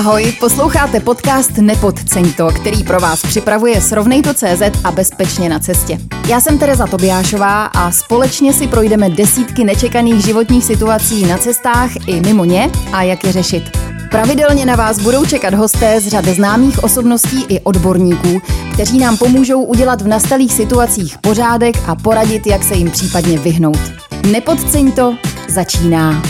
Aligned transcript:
Ahoj, 0.00 0.32
posloucháte 0.40 1.00
podcast 1.00 1.58
Nepodceň 1.58 2.32
to, 2.32 2.46
který 2.46 2.84
pro 2.84 3.00
vás 3.00 3.22
připravuje 3.22 3.80
Srovnejto.cz 3.80 4.62
a 4.84 4.90
Bezpečně 4.90 5.48
na 5.48 5.58
cestě. 5.58 5.98
Já 6.28 6.40
jsem 6.40 6.58
Tereza 6.58 6.86
Tobiášová 6.86 7.66
a 7.66 7.90
společně 7.90 8.52
si 8.52 8.68
projdeme 8.68 9.10
desítky 9.10 9.64
nečekaných 9.64 10.24
životních 10.24 10.64
situací 10.64 11.26
na 11.26 11.38
cestách 11.38 11.90
i 12.06 12.20
mimo 12.20 12.44
ně 12.44 12.70
a 12.92 13.02
jak 13.02 13.24
je 13.24 13.32
řešit. 13.32 13.62
Pravidelně 14.10 14.66
na 14.66 14.76
vás 14.76 14.98
budou 14.98 15.26
čekat 15.26 15.54
hosté 15.54 16.00
z 16.00 16.08
řady 16.08 16.34
známých 16.34 16.84
osobností 16.84 17.44
i 17.48 17.60
odborníků, 17.60 18.42
kteří 18.72 18.98
nám 18.98 19.16
pomůžou 19.16 19.62
udělat 19.62 20.02
v 20.02 20.08
nastalých 20.08 20.52
situacích 20.52 21.18
pořádek 21.18 21.76
a 21.86 21.94
poradit, 21.94 22.46
jak 22.46 22.64
se 22.64 22.74
jim 22.74 22.90
případně 22.90 23.38
vyhnout. 23.38 23.80
Nepodceň 24.26 24.92
to, 24.92 25.16
začíná. 25.48 26.22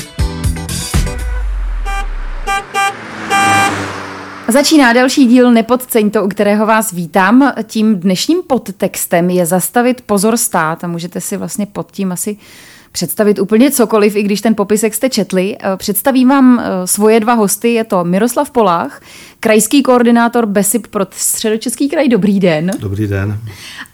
Začíná 4.51 4.93
další 4.93 5.27
díl 5.27 5.53
Nepodceň 5.53 6.11
to, 6.11 6.25
u 6.25 6.29
kterého 6.29 6.67
vás 6.67 6.93
vítám. 6.93 7.53
Tím 7.63 7.97
dnešním 7.97 8.43
podtextem 8.47 9.31
je 9.31 9.47
zastavit 9.47 10.01
pozor 10.01 10.37
stát 10.37 10.85
a 10.85 10.87
můžete 10.87 11.21
si 11.21 11.37
vlastně 11.37 11.67
pod 11.67 11.93
tím 11.93 12.13
asi 12.13 12.37
představit 12.93 13.39
úplně 13.39 13.71
cokoliv, 13.71 14.17
i 14.17 14.23
když 14.23 14.41
ten 14.41 14.55
popisek 14.55 14.95
jste 14.95 15.11
četli. 15.11 15.57
Eh, 15.61 15.77
představím 15.77 16.29
vám 16.29 16.59
eh, 16.59 16.87
svoje 16.87 17.21
dva 17.21 17.35
hosty, 17.35 17.73
je 17.73 17.85
to 17.85 18.05
Miroslav 18.05 18.51
Polách, 18.51 19.03
krajský 19.41 19.83
koordinátor 19.83 20.47
BESIP 20.47 20.87
pro 20.87 21.07
středočeský 21.11 21.89
kraj. 21.89 22.09
Dobrý 22.09 22.41
den. 22.41 22.71
Dobrý 22.79 23.07
den. 23.07 23.39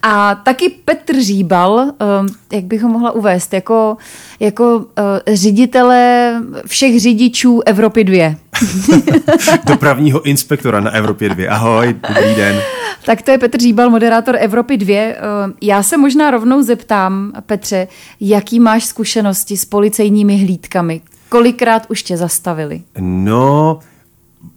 A 0.01 0.35
taky 0.35 0.69
Petr 0.69 1.21
Říbal, 1.21 1.79
eh, 1.79 2.55
jak 2.55 2.65
bych 2.65 2.81
ho 2.81 2.89
mohla 2.89 3.11
uvést, 3.11 3.53
jako, 3.53 3.97
jako 4.39 4.85
ředitele 5.33 6.33
všech 6.65 6.99
řidičů 6.99 7.61
Evropy 7.65 8.03
2. 8.03 8.35
Dopravního 9.67 10.21
inspektora 10.21 10.79
na 10.79 10.91
Evropě 10.91 11.29
2. 11.29 11.51
Ahoj, 11.51 11.95
dobrý 12.07 12.35
den. 12.35 12.61
Tak 13.05 13.21
to 13.21 13.31
je 13.31 13.37
Petr 13.37 13.59
Říbal, 13.59 13.89
moderátor 13.89 14.35
Evropy 14.39 14.77
2. 14.77 14.95
Eh, 14.95 15.15
já 15.61 15.83
se 15.83 15.97
možná 15.97 16.31
rovnou 16.31 16.61
zeptám, 16.61 17.33
Petře, 17.45 17.87
jaký 18.19 18.59
máš 18.59 18.85
zkušenosti 18.85 19.57
s 19.57 19.65
policejními 19.65 20.37
hlídkami? 20.37 21.01
Kolikrát 21.29 21.85
už 21.89 22.03
tě 22.03 22.17
zastavili? 22.17 22.81
No, 22.99 23.79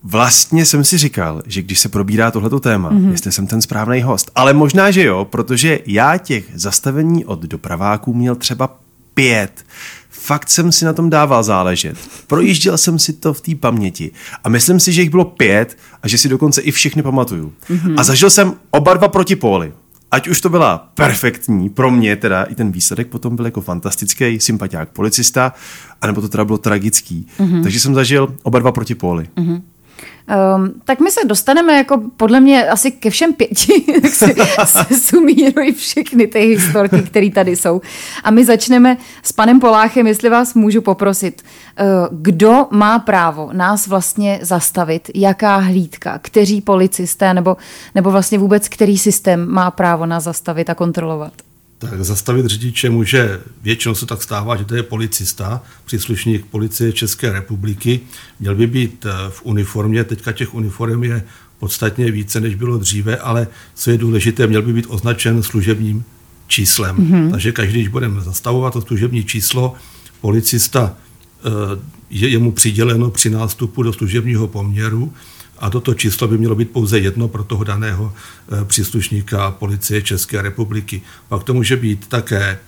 Vlastně 0.04 0.66
jsem 0.66 0.84
si 0.84 0.98
říkal, 0.98 1.42
že 1.46 1.62
když 1.62 1.80
se 1.80 1.88
probírá 1.88 2.30
tohleto 2.30 2.60
téma, 2.60 2.90
mm-hmm. 2.90 3.10
jestli 3.10 3.32
jsem 3.32 3.46
ten 3.46 3.62
správný 3.62 4.02
host. 4.02 4.30
Ale 4.34 4.52
možná, 4.52 4.90
že 4.90 5.04
jo, 5.04 5.24
protože 5.24 5.78
já 5.86 6.16
těch 6.16 6.44
zastavení 6.54 7.24
od 7.24 7.40
dopraváků 7.40 8.14
měl 8.14 8.34
třeba 8.34 8.76
pět 9.14 9.64
fakt 10.20 10.50
jsem 10.50 10.72
si 10.72 10.84
na 10.84 10.92
tom 10.92 11.10
dával 11.10 11.42
záležet. 11.42 11.96
Projížděl 12.26 12.78
jsem 12.78 12.98
si 12.98 13.12
to 13.12 13.34
v 13.34 13.40
té 13.40 13.54
paměti 13.54 14.10
a 14.44 14.48
myslím 14.48 14.80
si, 14.80 14.92
že 14.92 15.02
jich 15.02 15.10
bylo 15.10 15.24
pět 15.24 15.78
a 16.02 16.08
že 16.08 16.18
si 16.18 16.28
dokonce 16.28 16.60
i 16.60 16.70
všechny 16.70 17.02
pamatuju. 17.02 17.52
Mm-hmm. 17.70 17.94
A 17.98 18.02
zažil 18.02 18.30
jsem 18.30 18.54
oba 18.70 18.94
dva 18.94 19.08
protipóly. 19.08 19.72
Ať 20.10 20.28
už 20.28 20.40
to 20.40 20.48
byla 20.48 20.90
perfektní, 20.94 21.68
pro 21.68 21.90
mě 21.90 22.16
teda 22.16 22.42
i 22.42 22.54
ten 22.54 22.72
výsledek 22.72 23.08
potom 23.08 23.36
byl 23.36 23.44
jako 23.44 23.60
fantastický, 23.60 24.40
sympatiák 24.40 24.88
policista, 24.88 25.52
anebo 26.02 26.20
to 26.20 26.28
teda 26.28 26.44
bylo 26.44 26.58
tragický. 26.58 27.26
Mm-hmm. 27.38 27.62
Takže 27.62 27.80
jsem 27.80 27.94
zažil 27.94 28.34
oba 28.42 28.58
dva 28.58 28.72
protipóly. 28.72 29.28
Mm-hmm. 29.36 29.62
Um, 30.56 30.72
tak 30.84 31.00
my 31.00 31.10
se 31.10 31.20
dostaneme 31.24 31.76
jako 31.76 32.02
podle 32.16 32.40
mě 32.40 32.68
asi 32.68 32.90
ke 32.90 33.10
všem 33.10 33.32
pěti, 33.32 33.84
tak 34.02 34.10
si 34.10 34.34
se 34.88 34.98
sumírují 34.98 35.72
všechny 35.72 36.26
ty 36.26 36.40
historky, 36.40 37.02
které 37.02 37.30
tady 37.30 37.56
jsou. 37.56 37.80
A 38.24 38.30
my 38.30 38.44
začneme 38.44 38.96
s 39.22 39.32
panem 39.32 39.60
Poláchem, 39.60 40.06
jestli 40.06 40.30
vás 40.30 40.54
můžu 40.54 40.80
poprosit. 40.80 41.42
Uh, 41.80 41.86
kdo 42.10 42.66
má 42.70 42.98
právo 42.98 43.50
nás 43.52 43.86
vlastně 43.86 44.38
zastavit? 44.42 45.10
Jaká 45.14 45.56
hlídka? 45.56 46.18
Kteří 46.22 46.60
policisté? 46.60 47.34
Nebo, 47.34 47.56
nebo 47.94 48.10
vlastně 48.10 48.38
vůbec 48.38 48.68
který 48.68 48.98
systém 48.98 49.48
má 49.48 49.70
právo 49.70 50.06
nás 50.06 50.24
zastavit 50.24 50.70
a 50.70 50.74
kontrolovat? 50.74 51.32
Tak 51.80 52.04
zastavit 52.04 52.46
řidiče 52.46 52.90
může, 52.90 53.40
většinou 53.62 53.94
se 53.94 54.06
tak 54.06 54.22
stává, 54.22 54.56
že 54.56 54.64
to 54.64 54.74
je 54.74 54.82
policista, 54.82 55.62
příslušník 55.84 56.46
policie 56.46 56.92
České 56.92 57.32
republiky. 57.32 58.00
Měl 58.40 58.54
by 58.54 58.66
být 58.66 59.06
eh, 59.06 59.12
v 59.28 59.40
uniformě, 59.44 60.04
teďka 60.04 60.32
těch 60.32 60.54
uniform 60.54 61.04
je 61.04 61.24
podstatně 61.58 62.10
více, 62.10 62.40
než 62.40 62.54
bylo 62.54 62.78
dříve, 62.78 63.16
ale 63.16 63.46
co 63.74 63.90
je 63.90 63.98
důležité, 63.98 64.46
měl 64.46 64.62
by 64.62 64.72
být 64.72 64.86
označen 64.88 65.42
služebním 65.42 66.04
číslem. 66.46 66.96
Mm-hmm. 66.96 67.30
Takže 67.30 67.52
každý, 67.52 67.78
když 67.78 67.88
budeme 67.88 68.20
zastavovat 68.20 68.72
to 68.72 68.80
služební 68.80 69.24
číslo, 69.24 69.74
policista 70.20 70.94
eh, 70.94 71.50
je 72.10 72.28
jemu 72.28 72.52
přiděleno 72.52 73.10
při 73.10 73.30
nástupu 73.30 73.82
do 73.82 73.92
služebního 73.92 74.48
poměru 74.48 75.12
a 75.60 75.70
toto 75.70 75.94
číslo 75.94 76.28
by 76.28 76.38
mělo 76.38 76.54
být 76.54 76.70
pouze 76.70 76.98
jedno 76.98 77.28
pro 77.28 77.44
toho 77.44 77.64
daného 77.64 78.12
eh, 78.12 78.64
příslušníka 78.64 79.50
policie 79.50 80.02
České 80.02 80.42
republiky. 80.42 81.02
Pak 81.28 81.44
to 81.44 81.54
může 81.54 81.76
být 81.76 82.06
také 82.06 82.42
eh, 82.42 82.58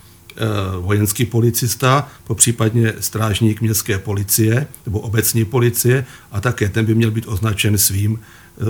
vojenský 0.79 1.25
policista, 1.25 2.07
po 2.23 2.35
případně 2.35 2.93
strážník 2.99 3.61
městské 3.61 3.97
policie 3.97 4.67
nebo 4.85 4.99
obecní 4.99 5.45
policie 5.45 6.05
a 6.31 6.41
také 6.41 6.69
ten 6.69 6.85
by 6.85 6.95
měl 6.95 7.11
být 7.11 7.27
označen 7.27 7.77
svým 7.77 8.19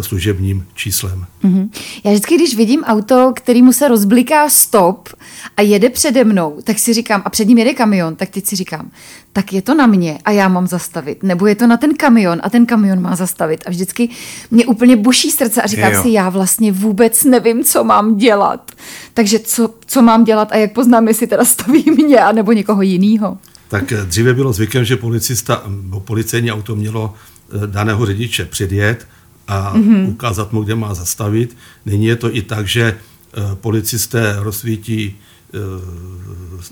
služebním 0.02 0.66
číslem. 0.74 1.26
Mm-hmm. 1.44 1.70
Já 2.04 2.12
vždycky, 2.12 2.36
když 2.36 2.56
vidím 2.56 2.84
auto, 2.84 3.34
který 3.36 3.62
mu 3.62 3.74
se 3.74 3.88
rozbliká 3.88 4.50
stop 4.50 5.10
a 5.58 5.62
jede 5.62 5.90
přede 5.90 6.24
mnou, 6.24 6.60
tak 6.64 6.80
si 6.80 6.94
říkám, 6.94 7.22
a 7.26 7.30
před 7.30 7.48
ním 7.48 7.58
jede 7.58 7.74
kamion, 7.74 8.16
tak 8.16 8.30
teď 8.30 8.46
si 8.46 8.56
říkám, 8.56 8.92
tak 9.34 9.54
je 9.54 9.62
to 9.62 9.74
na 9.76 9.88
mě 9.88 10.20
a 10.26 10.32
já 10.32 10.48
mám 10.48 10.68
zastavit, 10.68 11.24
nebo 11.24 11.48
je 11.48 11.56
to 11.56 11.68
na 11.68 11.78
ten 11.78 11.96
kamion 11.96 12.40
a 12.44 12.50
ten 12.50 12.66
kamion 12.66 13.02
má 13.02 13.16
zastavit. 13.16 13.64
A 13.66 13.70
vždycky 13.70 14.10
mě 14.52 14.66
úplně 14.66 14.96
buší 14.96 15.32
srdce 15.32 15.62
a 15.62 15.68
říkám 15.68 16.02
si, 16.02 16.10
já 16.10 16.30
vlastně 16.30 16.72
vůbec 16.72 17.24
nevím, 17.24 17.64
co 17.64 17.84
mám 17.84 18.18
dělat. 18.18 18.72
Takže 19.14 19.40
co, 19.40 19.74
co 19.86 20.02
mám 20.02 20.24
dělat 20.24 20.52
a 20.52 20.58
jak 20.58 20.74
poznám, 20.74 21.08
jestli 21.08 21.28
teda 21.28 21.46
staví 21.46 21.84
mě 21.92 22.20
a 22.20 22.32
nebo 22.32 22.52
někoho 22.52 22.82
jiného. 22.82 23.38
Tak 23.68 23.94
dříve 24.06 24.34
bylo 24.34 24.54
zvykem, 24.54 24.86
že 24.86 24.98
policista, 24.98 25.64
policejní 26.06 26.52
auto 26.52 26.76
mělo 26.76 27.14
eh, 27.14 27.68
daného 27.68 28.06
řidiče 28.06 28.46
předjet 28.46 29.08
a 29.48 29.74
mm-hmm. 29.78 30.10
ukázat 30.10 30.54
mu, 30.54 30.64
kde 30.64 30.76
má 30.76 30.94
zastavit. 30.94 31.58
Nyní 31.86 32.06
je 32.06 32.16
to 32.16 32.36
i 32.36 32.42
tak, 32.42 32.68
že 32.68 32.84
eh, 32.84 33.42
policisté 33.56 34.36
rozsvítí 34.40 35.16
eh, 35.16 35.60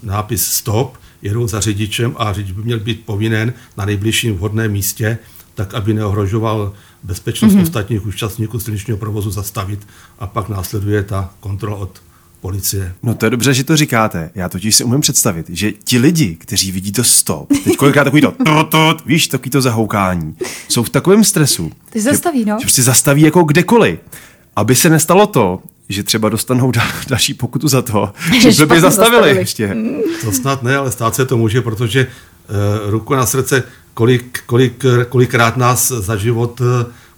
nápis 0.03 0.45
stop, 0.45 0.97
jedou 1.21 1.47
za 1.47 1.59
řidičem 1.59 2.15
a 2.17 2.33
řidič 2.33 2.51
by 2.51 2.63
měl 2.63 2.79
být 2.79 3.05
povinen 3.05 3.53
na 3.77 3.85
nejbližším 3.85 4.35
vhodném 4.35 4.71
místě, 4.71 5.17
tak 5.55 5.73
aby 5.73 5.93
neohrožoval 5.93 6.73
bezpečnost 7.03 7.53
mm-hmm. 7.53 7.61
ostatních 7.61 8.05
účastníků 8.05 8.59
silničního 8.59 8.97
provozu 8.97 9.31
zastavit 9.31 9.87
a 10.19 10.27
pak 10.27 10.49
následuje 10.49 11.03
ta 11.03 11.33
kontrola 11.39 11.77
od 11.77 12.01
policie. 12.41 12.93
No 13.03 13.15
to 13.15 13.25
je 13.25 13.29
dobře, 13.29 13.53
že 13.53 13.63
to 13.63 13.77
říkáte. 13.77 14.31
Já 14.35 14.49
totiž 14.49 14.75
si 14.75 14.83
umím 14.83 15.01
představit, 15.01 15.45
že 15.49 15.71
ti 15.71 15.97
lidi, 15.97 16.35
kteří 16.35 16.71
vidí 16.71 16.91
to 16.91 17.03
stop, 17.03 17.47
teď 17.63 17.77
kolikrát 17.77 18.03
takový 18.03 18.21
to, 18.21 18.31
to, 18.45 18.63
to 18.63 18.97
víš, 19.05 19.27
takový 19.27 19.49
to 19.49 19.61
zahoukání, 19.61 20.35
jsou 20.67 20.83
v 20.83 20.89
takovém 20.89 21.23
stresu. 21.23 21.71
Ty 21.89 22.01
zastaví, 22.01 22.39
že, 22.39 22.45
no. 22.45 22.57
Že 22.59 22.65
prostě 22.65 22.83
zastaví 22.83 23.21
jako 23.21 23.43
kdekoliv. 23.43 23.99
Aby 24.55 24.75
se 24.75 24.89
nestalo 24.89 25.27
to, 25.27 25.59
že 25.89 26.03
třeba 26.03 26.29
dostanou 26.29 26.71
dal, 26.71 26.87
další 27.07 27.33
pokutu 27.33 27.67
za 27.67 27.81
to, 27.81 28.13
že 28.39 28.47
by 28.47 28.53
zastavili, 28.53 28.81
zastavili 28.81 29.35
ještě. 29.35 29.75
To 30.21 30.31
snad 30.31 30.63
ne, 30.63 30.77
ale 30.77 30.91
stát 30.91 31.15
se 31.15 31.25
to 31.25 31.37
může, 31.37 31.61
protože 31.61 32.07
uh, 32.07 32.89
ruku 32.89 33.13
na 33.13 33.25
srdce, 33.25 33.63
kolik, 33.93 34.39
kolik, 34.45 34.83
kolikrát 35.09 35.57
nás 35.57 35.87
za 35.87 36.15
život 36.15 36.61
uh, 36.61 36.67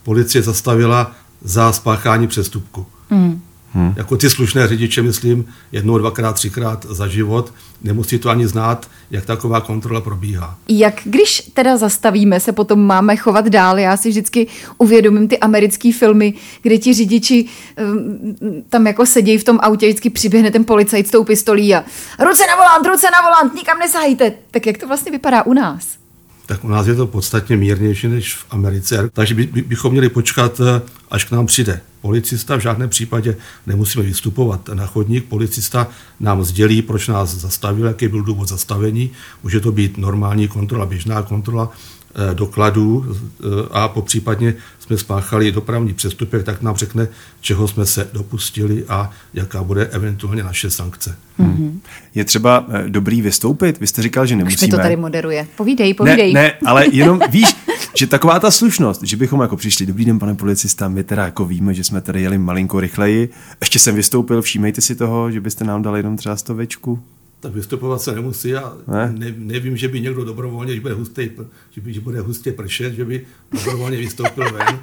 policie 0.04 0.42
zastavila 0.42 1.12
za 1.42 1.72
spáchání 1.72 2.28
přestupku. 2.28 2.86
Mm. 3.10 3.42
Hmm. 3.74 3.94
Jako 3.96 4.18
ty 4.18 4.30
slušné 4.30 4.68
řidiče, 4.68 5.02
myslím, 5.02 5.46
jednou, 5.72 5.98
dvakrát, 5.98 6.34
třikrát 6.34 6.86
za 6.90 7.08
život. 7.08 7.54
Nemusí 7.84 8.20
to 8.20 8.30
ani 8.30 8.48
znát, 8.48 8.88
jak 9.12 9.26
taková 9.26 9.62
kontrola 9.62 10.02
probíhá. 10.02 10.58
Jak 10.70 11.02
když 11.04 11.52
teda 11.54 11.78
zastavíme, 11.78 12.40
se 12.40 12.52
potom 12.52 12.86
máme 12.86 13.16
chovat 13.16 13.48
dál? 13.48 13.80
Já 13.80 13.98
si 13.98 14.10
vždycky 14.10 14.48
uvědomím 14.78 15.28
ty 15.28 15.40
americké 15.40 15.92
filmy, 15.94 16.34
kde 16.62 16.78
ti 16.78 16.94
řidiči 16.94 17.46
um, 17.92 18.36
tam 18.70 18.88
jako 18.88 19.06
sedí 19.06 19.38
v 19.38 19.44
tom 19.44 19.60
autě, 19.62 19.88
vždycky 19.88 20.10
přiběhne 20.10 20.52
ten 20.52 20.66
policajt 20.66 21.08
s 21.08 21.12
tou 21.12 21.24
pistolí 21.24 21.76
a 21.76 21.84
ruce 22.20 22.44
na 22.48 22.56
volant, 22.56 22.88
ruce 22.88 23.08
na 23.12 23.22
volant, 23.22 23.56
nikam 23.56 23.80
nesahejte. 23.80 24.34
Tak 24.52 24.68
jak 24.68 24.78
to 24.78 24.88
vlastně 24.88 25.12
vypadá 25.12 25.44
u 25.44 25.54
nás? 25.54 26.03
Tak 26.46 26.64
u 26.64 26.68
nás 26.68 26.88
je 26.88 26.96
to 26.96 27.08
podstatně 27.08 27.58
mírnější 27.58 28.08
než 28.08 28.36
v 28.36 28.46
Americe. 28.50 29.10
Takže 29.14 29.36
by, 29.36 29.46
by, 29.46 29.62
bychom 29.62 29.92
měli 29.92 30.10
počkat, 30.10 30.62
eh, 30.62 30.82
až 31.12 31.26
k 31.26 31.32
nám 31.32 31.46
přijde 31.46 31.82
policista. 32.02 32.56
V 32.56 32.60
žádném 32.60 32.90
případě 32.90 33.36
nemusíme 33.68 34.04
vystupovat 34.04 34.70
na 34.74 34.86
chodník. 34.86 35.26
Policista 35.26 35.88
nám 36.20 36.44
sdělí, 36.44 36.82
proč 36.82 37.08
nás 37.08 37.36
zastavil, 37.36 37.86
jaký 37.86 38.08
byl 38.08 38.24
důvod 38.24 38.50
zastavení. 38.50 39.12
Může 39.44 39.60
to 39.60 39.72
být 39.72 39.98
normální 39.98 40.48
kontrola, 40.48 40.86
běžná 40.86 41.22
kontrola 41.22 41.72
eh, 41.72 42.36
dokladů 42.36 43.06
eh, 43.08 43.46
a 43.72 43.88
po 43.88 44.02
případně 44.02 44.56
jsme 44.84 44.98
spáchali 44.98 45.52
dopravní 45.52 45.94
přestupek, 45.94 46.44
tak 46.44 46.62
nám 46.62 46.76
řekne, 46.76 47.08
čeho 47.42 47.68
jsme 47.68 47.86
se 47.86 48.10
dopustili 48.14 48.86
a 48.90 49.12
jaká 49.34 49.64
bude 49.64 49.86
eventuálně 49.86 50.44
naše 50.44 50.70
sankce. 50.70 51.16
Hmm. 51.38 51.82
Je 52.16 52.26
třeba 52.26 52.66
dobrý 52.88 53.22
vystoupit? 53.22 53.80
Vy 53.80 53.88
jste 53.88 54.02
říkal, 54.02 54.26
že 54.26 54.36
nemusíme. 54.36 54.58
Už 54.58 54.62
mi 54.62 54.68
to 54.68 54.78
tady 54.78 54.96
moderuje. 54.96 55.48
Povídej, 55.56 55.94
povídej. 55.94 56.34
Ne, 56.34 56.42
ne 56.42 56.54
ale 56.66 56.86
jenom 56.92 57.20
víš, 57.30 57.56
že 57.96 58.08
taková 58.08 58.40
ta 58.40 58.52
slušnost, 58.52 59.04
že 59.04 59.18
bychom 59.18 59.42
jako 59.42 59.58
přišli, 59.58 59.86
dobrý 59.86 60.06
den, 60.06 60.20
pane 60.20 60.36
policista, 60.36 60.88
my 60.88 61.04
teda 61.04 61.26
jako 61.26 61.46
víme, 61.46 61.74
že 61.74 61.84
jsme 61.84 62.02
tady 62.02 62.22
jeli 62.22 62.38
malinko 62.38 62.80
rychleji, 62.80 63.30
ještě 63.62 63.80
jsem 63.80 63.96
vystoupil, 63.96 64.42
všímejte 64.42 64.82
si 64.82 64.96
toho, 64.96 65.32
že 65.32 65.42
byste 65.42 65.64
nám 65.64 65.82
dali 65.82 66.00
jenom 66.00 66.18
třeba 66.18 66.36
stovečku. 66.36 67.00
Tak 67.44 67.54
vystupovat 67.54 68.02
se 68.02 68.16
nemusí. 68.16 68.50
Já 68.50 68.74
ne? 68.88 69.14
Ne, 69.18 69.34
nevím, 69.38 69.78
že 69.78 69.88
by 69.88 70.02
někdo 70.02 70.26
dobrovolně, 70.26 70.76
že 70.76 70.82
bude 70.82 70.94
hustý, 70.94 71.30
že, 71.72 71.82
by, 71.82 71.94
že 71.94 72.02
bude 72.02 72.20
hustě 72.20 72.52
pršet, 72.52 72.94
že 72.94 73.06
by 73.06 73.26
dobrovolně 73.52 73.98
vystoupil 73.98 74.52
ven. 74.54 74.80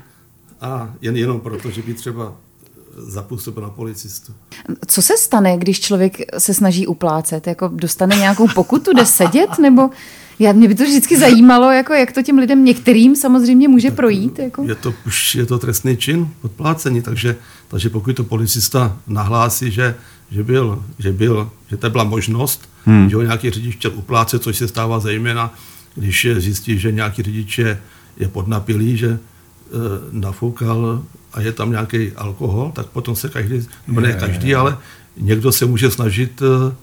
A 0.60 0.94
jen 1.00 1.16
jenom 1.16 1.40
proto, 1.40 1.70
že 1.70 1.82
by 1.82 1.94
třeba 1.94 2.36
zapůsobil 2.96 3.62
na 3.62 3.70
policistu. 3.70 4.32
Co 4.86 5.02
se 5.02 5.16
stane, 5.16 5.56
když 5.56 5.80
člověk 5.80 6.16
se 6.38 6.54
snaží 6.54 6.86
uplácet? 6.86 7.46
Jako 7.46 7.68
dostane 7.68 8.16
nějakou 8.16 8.48
pokutu, 8.54 8.92
jde 8.92 9.06
sedět? 9.06 9.58
Nebo 9.58 9.90
já, 10.38 10.52
mě 10.52 10.68
by 10.68 10.74
to 10.74 10.84
vždycky 10.84 11.18
zajímalo, 11.18 11.70
jako 11.70 11.92
jak 11.92 12.12
to 12.12 12.22
těm 12.22 12.38
lidem 12.38 12.64
některým 12.64 13.16
samozřejmě 13.16 13.68
může 13.68 13.88
tak 13.88 13.96
projít. 13.96 14.38
Jako. 14.38 14.62
Je 14.62 14.74
to 14.74 14.94
už 15.06 15.34
je 15.34 15.46
to 15.46 15.58
trestný 15.58 15.96
čin 15.96 16.28
podplácení, 16.40 17.02
takže, 17.02 17.36
takže 17.68 17.90
pokud 17.90 18.16
to 18.16 18.24
policista 18.24 18.98
nahlásí, 19.06 19.70
že, 19.70 19.94
že, 20.30 20.42
byl, 20.42 20.84
že, 20.98 21.12
byl, 21.12 21.50
že 21.70 21.76
to 21.76 21.90
byla 21.90 22.04
možnost, 22.04 22.68
hmm. 22.84 23.10
že 23.10 23.16
ho 23.16 23.22
nějaký 23.22 23.50
řidič 23.50 23.76
chtěl 23.76 23.92
uplácet, 23.94 24.42
což 24.42 24.56
se 24.56 24.68
stává 24.68 25.00
zejména, 25.00 25.54
když 25.94 26.26
zjistí, 26.38 26.78
že 26.78 26.92
nějaký 26.92 27.22
řidič 27.22 27.58
je, 27.58 27.80
je 28.16 28.28
podnapilý, 28.28 28.96
že 28.96 29.08
e, 29.08 29.18
nafoukal 30.10 31.02
a 31.32 31.40
je 31.40 31.52
tam 31.52 31.70
nějaký 31.70 32.12
alkohol, 32.12 32.72
tak 32.74 32.86
potom 32.86 33.16
se 33.16 33.28
každý, 33.28 33.66
nebo 33.86 34.00
ne 34.00 34.12
každý, 34.12 34.54
ale 34.54 34.78
někdo 35.16 35.52
se 35.52 35.66
může 35.66 35.90
snažit 35.90 36.42
e, 36.42 36.74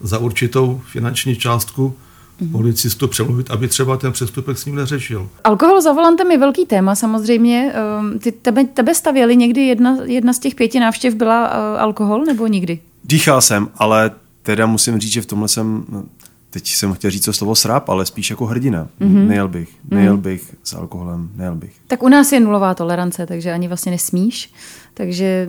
za 0.00 0.18
určitou 0.18 0.80
finanční 0.92 1.36
částku 1.36 1.96
mm-hmm. 2.40 2.52
policistu 2.52 3.08
přemluvit, 3.08 3.50
aby 3.50 3.68
třeba 3.68 3.96
ten 3.96 4.12
přestupek 4.12 4.58
s 4.58 4.64
ním 4.64 4.74
neřešil. 4.74 5.28
Alkohol 5.44 5.80
za 5.80 5.92
volantem 5.92 6.30
je 6.30 6.38
velký 6.38 6.66
téma 6.66 6.94
samozřejmě. 6.94 7.72
Ehm, 7.74 8.18
ty, 8.18 8.32
tebe, 8.32 8.64
tebe 8.64 8.94
stavěli 8.94 9.36
někdy 9.36 9.60
jedna, 9.60 9.98
jedna 10.04 10.32
z 10.32 10.38
těch 10.38 10.54
pěti 10.54 10.80
návštěv 10.80 11.14
byla 11.14 11.48
uh, 11.48 11.82
alkohol 11.82 12.24
nebo 12.24 12.46
nikdy? 12.46 12.78
Dýchal 13.04 13.40
jsem, 13.40 13.68
ale 13.76 14.10
teda 14.42 14.66
musím 14.66 14.98
říct, 14.98 15.12
že 15.12 15.22
v 15.22 15.26
tomhle 15.26 15.48
jsem, 15.48 15.84
no, 15.88 16.04
teď 16.50 16.68
jsem 16.68 16.92
chtěl 16.92 17.10
říct 17.10 17.24
to 17.24 17.32
slovo 17.32 17.54
sráp, 17.54 17.88
ale 17.88 18.06
spíš 18.06 18.30
jako 18.30 18.46
hrdina. 18.46 18.88
Mm-hmm. 19.00 19.26
Nejel 19.26 19.48
bych, 19.48 19.68
nejel 19.90 20.16
mm-hmm. 20.16 20.20
bych 20.20 20.54
s 20.64 20.74
alkoholem, 20.74 21.30
nejel 21.36 21.54
bych. 21.54 21.72
Tak 21.86 22.02
u 22.02 22.08
nás 22.08 22.32
je 22.32 22.40
nulová 22.40 22.74
tolerance, 22.74 23.26
takže 23.26 23.52
ani 23.52 23.68
vlastně 23.68 23.92
nesmíš. 23.92 24.52
Takže 24.94 25.48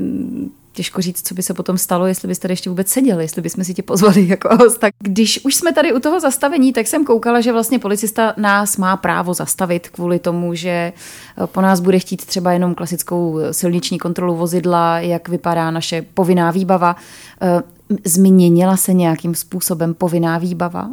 těžko 0.74 1.02
říct, 1.02 1.28
co 1.28 1.34
by 1.34 1.44
se 1.44 1.54
potom 1.54 1.78
stalo, 1.78 2.06
jestli 2.06 2.28
byste 2.28 2.42
tady 2.42 2.52
ještě 2.52 2.70
vůbec 2.70 2.88
seděli, 2.88 3.24
jestli 3.24 3.42
bychom 3.42 3.64
si 3.64 3.74
tě 3.74 3.84
pozvali 3.84 4.28
jako 4.28 4.50
host. 4.56 4.80
Tak 4.80 4.94
když 5.00 5.46
už 5.46 5.56
jsme 5.56 5.74
tady 5.74 5.94
u 5.94 6.00
toho 6.00 6.20
zastavení, 6.20 6.74
tak 6.74 6.88
jsem 6.88 7.06
koukala, 7.06 7.42
že 7.42 7.52
vlastně 7.52 7.80
policista 7.80 8.34
nás 8.38 8.78
má 8.78 8.98
právo 8.98 9.34
zastavit 9.34 9.90
kvůli 9.90 10.20
tomu, 10.20 10.54
že 10.54 10.70
eh, 10.70 11.48
po 11.48 11.62
nás 11.62 11.80
bude 11.80 12.00
chtít 12.00 12.26
třeba 12.26 12.52
jenom 12.52 12.76
klasickou 12.76 13.40
silniční 13.52 14.00
kontrolu 14.00 14.36
vozidla, 14.36 15.00
jak 15.00 15.30
vypadá 15.30 15.72
naše 15.72 16.02
povinná 16.02 16.52
výbava. 16.52 16.96
Eh, 17.42 17.64
změnila 18.06 18.78
se 18.78 18.94
nějakým 18.94 19.36
způsobem 19.36 19.94
povinná 19.94 20.38
výbava? 20.38 20.90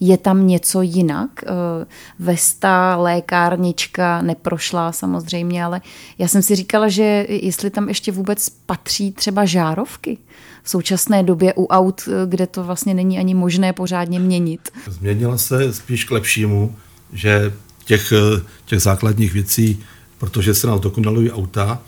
Je 0.00 0.18
tam 0.18 0.46
něco 0.46 0.82
jinak. 0.82 1.30
Eh, 1.42 1.86
Vesta, 2.18 2.96
lékárnička 2.96 4.22
neprošla 4.22 4.92
samozřejmě, 4.92 5.64
ale 5.64 5.80
já 6.18 6.28
jsem 6.28 6.42
si 6.42 6.56
říkala, 6.56 6.88
že 6.88 7.26
jestli 7.28 7.70
tam 7.70 7.88
ještě 7.88 8.12
vůbec 8.12 8.48
patří 8.48 9.12
třeba 9.12 9.44
žárovky 9.44 10.18
v 10.62 10.70
současné 10.70 11.22
době 11.22 11.54
u 11.56 11.66
aut, 11.66 12.02
eh, 12.08 12.26
kde 12.26 12.46
to 12.46 12.64
vlastně 12.64 12.94
není 12.94 13.18
ani 13.18 13.34
možné 13.34 13.72
pořádně 13.72 14.20
měnit. 14.20 14.60
Změnila 14.88 15.38
se 15.38 15.72
spíš 15.72 16.04
k 16.04 16.10
lepšímu, 16.10 16.76
že 17.12 17.52
těch, 17.84 18.12
eh, 18.12 18.42
těch 18.64 18.80
základních 18.80 19.32
věcí, 19.32 19.84
protože 20.18 20.54
se 20.54 20.66
nás 20.66 20.80
dokonalují 20.80 21.30
auta, 21.30 21.82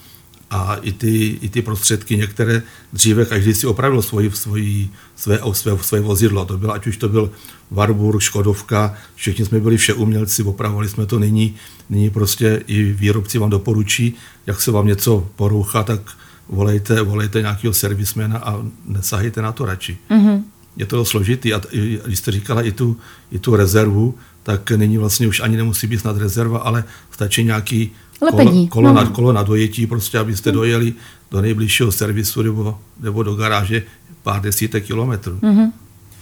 a 0.51 0.77
i 0.77 0.93
ty, 0.93 1.27
i 1.27 1.49
ty 1.49 1.63
prostředky, 1.63 2.17
některé 2.17 2.63
dříve 2.93 3.25
každý 3.25 3.55
si 3.55 3.67
opravil 3.67 4.03
svoji, 4.03 4.31
svoji, 4.31 4.91
své, 5.17 5.41
své, 5.53 5.79
své 5.83 6.01
vozidlo. 6.01 6.45
To 6.45 6.59
bylo, 6.59 6.73
ať 6.73 6.87
už 6.87 6.97
to 6.97 7.09
byl 7.09 7.31
Warburg, 7.71 8.21
Škodovka, 8.21 8.95
všichni 9.15 9.45
jsme 9.45 9.61
byli 9.61 9.77
vše 9.77 9.95
umělci, 9.95 10.43
opravovali 10.43 10.89
jsme 10.89 11.07
to 11.07 11.19
nyní. 11.19 11.55
Nyní 11.91 12.11
prostě 12.11 12.63
i 12.67 12.83
výrobci 12.83 13.39
vám 13.39 13.51
doporučí, 13.51 14.15
jak 14.47 14.61
se 14.61 14.71
vám 14.71 14.87
něco 14.87 15.29
porouchá, 15.37 15.83
tak 15.83 16.01
volejte, 16.49 17.03
volejte 17.03 17.41
nějakého 17.41 17.75
servismena 17.75 18.39
a 18.39 18.63
nesahejte 18.87 19.43
na 19.43 19.53
to 19.53 19.65
radši. 19.65 19.99
Mm-hmm. 20.11 20.43
Je 20.77 20.87
to 20.87 21.05
složitý 21.05 21.55
a 21.55 21.61
když 22.07 22.19
jste 22.19 22.33
říkala 22.33 22.63
i 22.63 22.73
tu, 22.73 22.97
i 23.31 23.39
tu 23.39 23.57
rezervu, 23.57 24.15
tak 24.43 24.71
nyní 24.71 24.99
vlastně 24.99 25.29
už 25.29 25.41
ani 25.41 25.57
nemusí 25.57 25.87
být 25.87 25.99
snad 25.99 26.17
rezerva, 26.17 26.59
ale 26.59 26.85
stačí 27.11 27.45
nějaký 27.45 27.93
Lepení. 28.21 28.69
Kolo, 28.69 28.89
kolo, 28.89 28.95
no. 28.95 29.05
na, 29.05 29.11
kolo 29.11 29.33
na 29.33 29.43
dojetí, 29.43 29.87
prostě 29.87 30.19
abyste 30.19 30.53
dojeli 30.53 30.95
do 31.31 31.41
nejbližšího 31.41 31.93
servisu 31.93 32.43
nebo, 32.43 32.79
nebo 33.01 33.23
do 33.23 33.35
garáže 33.35 33.83
pár 34.23 34.43
desítek 34.43 34.85
kilometrů. 34.85 35.39
Mm-hmm. 35.43 35.73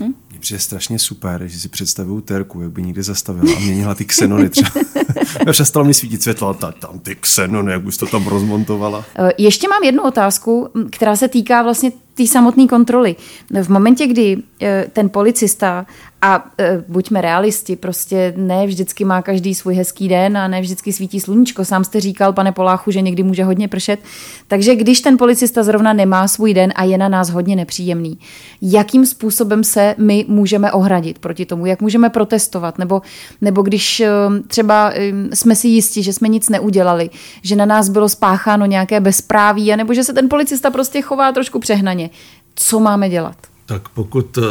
Hm? 0.01 0.15
Mně 0.31 0.41
přijde 0.41 0.61
strašně 0.61 0.99
super, 0.99 1.43
že 1.47 1.59
si 1.59 1.69
představuju 1.69 2.21
terku, 2.21 2.61
jak 2.61 2.71
by 2.71 2.83
někde 2.83 3.03
zastavila 3.03 3.57
a 3.57 3.61
měnila 3.61 3.95
ty 3.95 4.05
xenony 4.05 4.49
třeba. 4.49 4.71
Přestalo 5.53 5.85
mi 5.85 5.95
svítit 5.95 6.23
světlo, 6.23 6.55
ta, 6.55 6.73
tam 6.73 6.99
ty 6.99 7.15
xenony, 7.15 7.73
jak 7.73 7.83
bys 7.83 7.97
to 7.97 8.07
tam 8.07 8.27
rozmontovala. 8.27 9.05
Eh, 9.17 9.33
ještě 9.39 9.69
mám 9.69 9.83
jednu 9.85 10.03
otázku, 10.03 10.69
která 10.91 11.17
se 11.17 11.29
týká 11.29 11.63
vlastně 11.63 11.93
té 12.15 12.27
samotné 12.27 12.67
kontroly. 12.67 13.17
V 13.63 13.69
momentě, 13.69 14.07
kdy 14.07 14.37
eh, 14.63 14.87
ten 14.93 15.09
policista 15.09 15.87
a 16.23 16.45
e, 16.59 16.85
buďme 16.89 17.21
realisti, 17.21 17.77
prostě 17.77 18.35
ne 18.37 18.67
vždycky 18.67 19.05
má 19.05 19.23
každý 19.23 19.55
svůj 19.55 19.75
hezký 19.75 20.09
den 20.09 20.39
a 20.39 20.49
ne 20.49 20.61
vždycky 20.61 20.93
svítí 20.93 21.21
sluníčko. 21.21 21.65
Sám 21.65 21.85
jste 21.85 22.01
říkal, 22.01 22.33
pane 22.33 22.53
Poláchu, 22.53 22.91
že 22.91 23.01
někdy 23.01 23.23
může 23.23 23.45
hodně 23.45 23.69
pršet. 23.69 24.01
Takže 24.49 24.77
když 24.77 25.01
ten 25.01 25.19
policista 25.19 25.63
zrovna 25.63 25.93
nemá 25.93 26.29
svůj 26.29 26.55
den 26.55 26.73
a 26.77 26.85
je 26.85 26.99
na 26.99 27.09
nás 27.09 27.31
hodně 27.31 27.57
nepříjemný, 27.57 28.19
jakým 28.63 29.07
způsobem 29.07 29.65
se 29.65 29.95
my 29.99 30.25
můžeme 30.29 30.73
ohradit 30.73 31.19
proti 31.19 31.47
tomu? 31.47 31.67
Jak 31.67 31.83
můžeme 31.83 32.11
protestovat? 32.11 32.79
Nebo, 32.79 33.03
nebo 33.41 33.63
když 33.63 34.01
e, 34.01 34.11
třeba 34.47 34.93
e, 34.95 35.13
jsme 35.37 35.57
si 35.57 35.69
jistí, 35.69 36.03
že 36.03 36.13
jsme 36.13 36.29
nic 36.29 36.49
neudělali, 36.49 37.11
že 37.43 37.57
na 37.57 37.67
nás 37.67 37.89
bylo 37.89 38.09
spácháno 38.09 38.67
nějaké 38.67 39.01
bezpráví, 39.01 39.77
nebo 39.77 39.95
že 39.95 40.05
se 40.05 40.13
ten 40.13 40.29
policista 40.29 40.71
prostě 40.71 41.03
chová 41.03 41.33
trošku 41.33 41.59
přehnaně. 41.59 42.11
Co 42.55 42.81
máme 42.81 43.09
dělat? 43.09 43.37
Tak 43.67 43.89
pokud, 43.89 44.39
eh, 44.39 44.43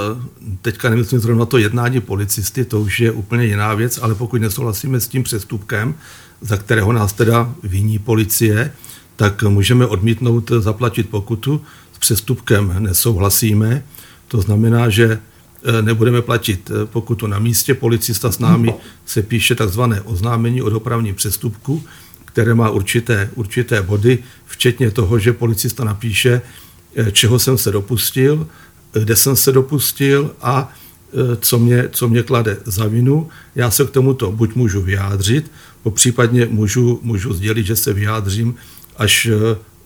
teďka 0.62 0.89
nemyslím 0.89 1.19
zrovna 1.19 1.45
to 1.45 1.57
jednání 1.57 2.01
policisty, 2.01 2.65
to 2.65 2.81
už 2.81 3.00
je 3.00 3.12
úplně 3.12 3.45
jiná 3.45 3.74
věc, 3.74 4.00
ale 4.01 4.15
pokud 4.15 4.42
nesouhlasíme 4.42 5.00
s 5.00 5.07
tím 5.07 5.24
přestupkem, 5.24 5.95
za 6.42 6.57
kterého 6.57 6.94
nás 6.94 7.13
teda 7.13 7.53
viní 7.63 8.00
policie, 8.00 8.74
tak 9.15 9.43
můžeme 9.43 9.86
odmítnout 9.86 10.51
zaplatit 10.60 11.10
pokutu. 11.10 11.62
S 11.93 11.98
přestupkem 11.98 12.75
nesouhlasíme, 12.79 13.84
to 14.27 14.41
znamená, 14.41 14.89
že 14.89 15.20
eh, 15.63 15.82
nebudeme 15.82 16.22
platit 16.22 16.72
eh, 16.72 16.86
pokutu 16.86 17.27
na 17.27 17.39
místě. 17.39 17.74
Policista 17.74 18.32
s 18.32 18.39
námi 18.39 18.74
se 19.05 19.22
píše 19.22 19.55
takzvané 19.55 20.01
oznámení 20.01 20.62
o 20.62 20.70
dopravním 20.70 21.15
přestupku, 21.15 21.84
které 22.25 22.53
má 22.53 22.70
určité, 22.70 23.29
určité 23.36 23.82
body, 23.82 24.20
včetně 24.46 24.91
toho, 24.91 25.20
že 25.20 25.34
policista 25.34 25.84
napíše, 25.84 26.41
čeho 27.12 27.39
jsem 27.39 27.58
se 27.58 27.72
dopustil, 27.72 28.48
kde 29.00 29.16
jsem 29.16 29.36
se 29.36 29.52
dopustil 29.52 30.32
a 30.42 30.74
e, 31.14 31.36
co 31.36 31.60
mě, 31.60 31.90
co 31.92 32.08
mě 32.08 32.24
klade 32.24 32.58
za 32.66 32.86
vinu. 32.86 33.30
Já 33.56 33.72
se 33.72 33.86
k 33.86 33.90
tomuto 33.90 34.32
buď 34.32 34.56
můžu 34.56 34.82
vyjádřit, 34.82 35.52
po 35.84 35.92
případně 35.92 36.46
můžu, 36.46 37.00
můžu 37.04 37.34
sdělit, 37.34 37.66
že 37.66 37.76
se 37.76 37.94
vyjádřím 37.94 38.56
až 38.98 39.26
e, 39.26 39.32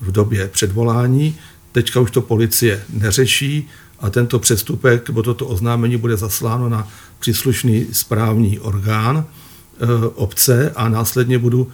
v 0.01 0.11
době 0.11 0.47
předvolání. 0.47 1.35
Teďka 1.71 1.99
už 1.99 2.11
to 2.11 2.21
policie 2.21 2.83
neřeší 2.93 3.67
a 3.99 4.09
tento 4.09 4.39
přestupek 4.39 5.09
nebo 5.09 5.23
toto 5.23 5.47
oznámení 5.47 5.97
bude 5.97 6.17
zasláno 6.17 6.69
na 6.69 6.87
příslušný 7.19 7.87
správní 7.91 8.59
orgán 8.59 9.17
e, 9.17 9.25
obce 10.15 10.71
a 10.75 10.89
následně 10.89 11.39
budu 11.39 11.67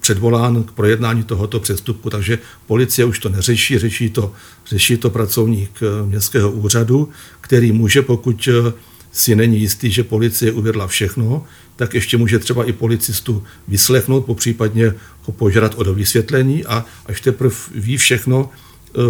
předvolán 0.00 0.62
k 0.62 0.72
projednání 0.72 1.22
tohoto 1.22 1.60
přestupku, 1.60 2.10
takže 2.10 2.38
policie 2.66 3.04
už 3.04 3.18
to 3.18 3.28
neřeší, 3.28 3.78
řeší 3.78 4.10
to, 4.10 4.32
řeší 4.66 4.96
to 4.96 5.10
pracovník 5.10 5.70
eh, 5.82 6.06
městského 6.06 6.50
úřadu, 6.50 7.08
který 7.40 7.72
může, 7.72 8.02
pokud 8.02 8.48
eh, 8.48 8.72
si 9.12 9.36
není 9.36 9.60
jistý, 9.60 9.90
že 9.90 10.04
policie 10.04 10.52
uvědla 10.52 10.86
všechno, 10.86 11.44
tak 11.76 11.94
ještě 11.94 12.16
může 12.16 12.38
třeba 12.38 12.64
i 12.64 12.72
policistu 12.72 13.42
vyslechnout, 13.68 14.24
popřípadně 14.24 14.94
ho 15.22 15.32
požádat 15.32 15.74
o 15.76 15.82
dovysvětlení 15.82 16.64
a 16.64 16.84
až 17.06 17.20
teprve 17.20 17.54
ví 17.74 17.96
všechno 17.96 18.50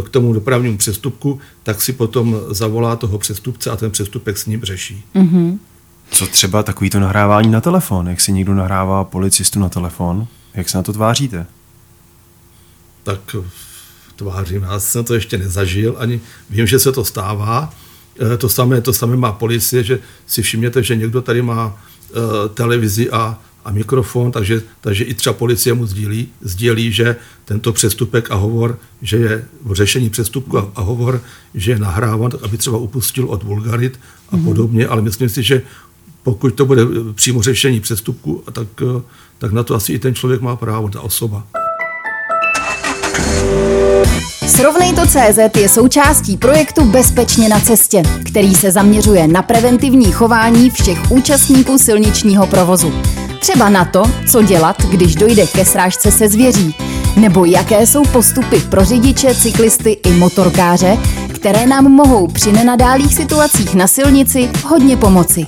k 0.04 0.08
tomu 0.08 0.32
dopravnímu 0.32 0.76
přestupku, 0.76 1.40
tak 1.62 1.82
si 1.82 1.92
potom 1.92 2.40
zavolá 2.50 2.96
toho 2.96 3.18
přestupce 3.18 3.70
a 3.70 3.76
ten 3.76 3.90
přestupek 3.90 4.38
s 4.38 4.46
ním 4.46 4.64
řeší. 4.64 5.04
Mm-hmm. 5.14 5.58
Co 6.10 6.26
třeba 6.26 6.62
takový 6.62 6.90
to 6.90 7.00
nahrávání 7.00 7.50
na 7.50 7.60
telefon? 7.60 8.08
Jak 8.08 8.20
si 8.20 8.32
někdo 8.32 8.54
nahrává 8.54 9.04
policistu 9.04 9.60
na 9.60 9.68
telefon? 9.68 10.26
Jak 10.54 10.68
se 10.68 10.76
na 10.76 10.82
to 10.82 10.92
tváříte? 10.92 11.46
Tak 13.02 13.36
tvářím, 14.16 14.62
já 14.62 14.80
jsem 14.80 15.04
to 15.04 15.14
ještě 15.14 15.38
nezažil, 15.38 15.94
ani 15.98 16.20
vím, 16.50 16.66
že 16.66 16.78
se 16.78 16.92
to 16.92 17.04
stává. 17.04 17.74
Eh, 18.20 18.36
to 18.36 18.48
samé, 18.48 18.80
to 18.80 18.92
samé 18.92 19.16
má 19.16 19.32
policie, 19.32 19.82
že 19.84 19.98
si 20.26 20.42
všimněte, 20.42 20.82
že 20.82 20.96
někdo 20.96 21.22
tady 21.22 21.42
má 21.42 21.66
uh, 21.66 22.22
televizi 22.54 23.10
a, 23.10 23.38
a 23.64 23.70
mikrofon, 23.70 24.32
takže, 24.32 24.62
takže 24.80 25.04
i 25.04 25.14
třeba 25.14 25.32
policie 25.32 25.74
mu 25.74 25.86
sdílí, 25.86 26.28
sdělí, 26.40 26.92
že 26.92 27.16
tento 27.44 27.72
přestupek 27.72 28.30
a 28.30 28.34
hovor, 28.34 28.78
že 29.02 29.16
je 29.16 29.44
v 29.62 29.74
řešení 29.74 30.10
přestupku 30.10 30.58
a, 30.58 30.72
a 30.74 30.80
hovor, 30.80 31.22
že 31.54 31.72
je 31.72 31.78
nahráván, 31.78 32.30
tak 32.30 32.42
aby 32.42 32.58
třeba 32.58 32.78
upustil 32.78 33.26
od 33.26 33.42
vulgarit 33.42 34.00
a 34.30 34.36
mm-hmm. 34.36 34.44
podobně, 34.44 34.86
ale 34.86 35.02
myslím 35.02 35.28
si, 35.28 35.42
že 35.42 35.62
pokud 36.24 36.54
to 36.54 36.66
bude 36.66 36.82
přímo 37.14 37.42
řešení 37.42 37.80
přestupku, 37.80 38.42
tak, 38.52 38.68
tak 39.38 39.52
na 39.52 39.62
to 39.62 39.74
asi 39.74 39.92
i 39.92 39.98
ten 39.98 40.14
člověk 40.14 40.40
má 40.40 40.56
právo, 40.56 40.88
ta 40.88 41.00
osoba. 41.00 41.46
Srovnej 44.46 44.92
to 44.92 45.06
CZ 45.06 45.56
je 45.56 45.68
součástí 45.68 46.36
projektu 46.36 46.84
Bezpečně 46.84 47.48
na 47.48 47.60
cestě, 47.60 48.02
který 48.24 48.54
se 48.54 48.70
zaměřuje 48.70 49.28
na 49.28 49.42
preventivní 49.42 50.12
chování 50.12 50.70
všech 50.70 51.10
účastníků 51.10 51.78
silničního 51.78 52.46
provozu. 52.46 52.92
Třeba 53.40 53.68
na 53.68 53.84
to, 53.84 54.02
co 54.30 54.42
dělat, 54.42 54.82
když 54.82 55.14
dojde 55.14 55.46
ke 55.46 55.64
srážce 55.64 56.12
se 56.12 56.28
zvěří, 56.28 56.74
nebo 57.16 57.44
jaké 57.44 57.86
jsou 57.86 58.02
postupy 58.04 58.60
pro 58.60 58.84
řidiče, 58.84 59.34
cyklisty 59.34 59.90
i 59.90 60.10
motorkáře, 60.10 60.96
které 61.34 61.66
nám 61.66 61.84
mohou 61.84 62.26
při 62.28 62.52
nenadálých 62.52 63.14
situacích 63.14 63.74
na 63.74 63.86
silnici 63.86 64.50
hodně 64.64 64.96
pomoci. 64.96 65.46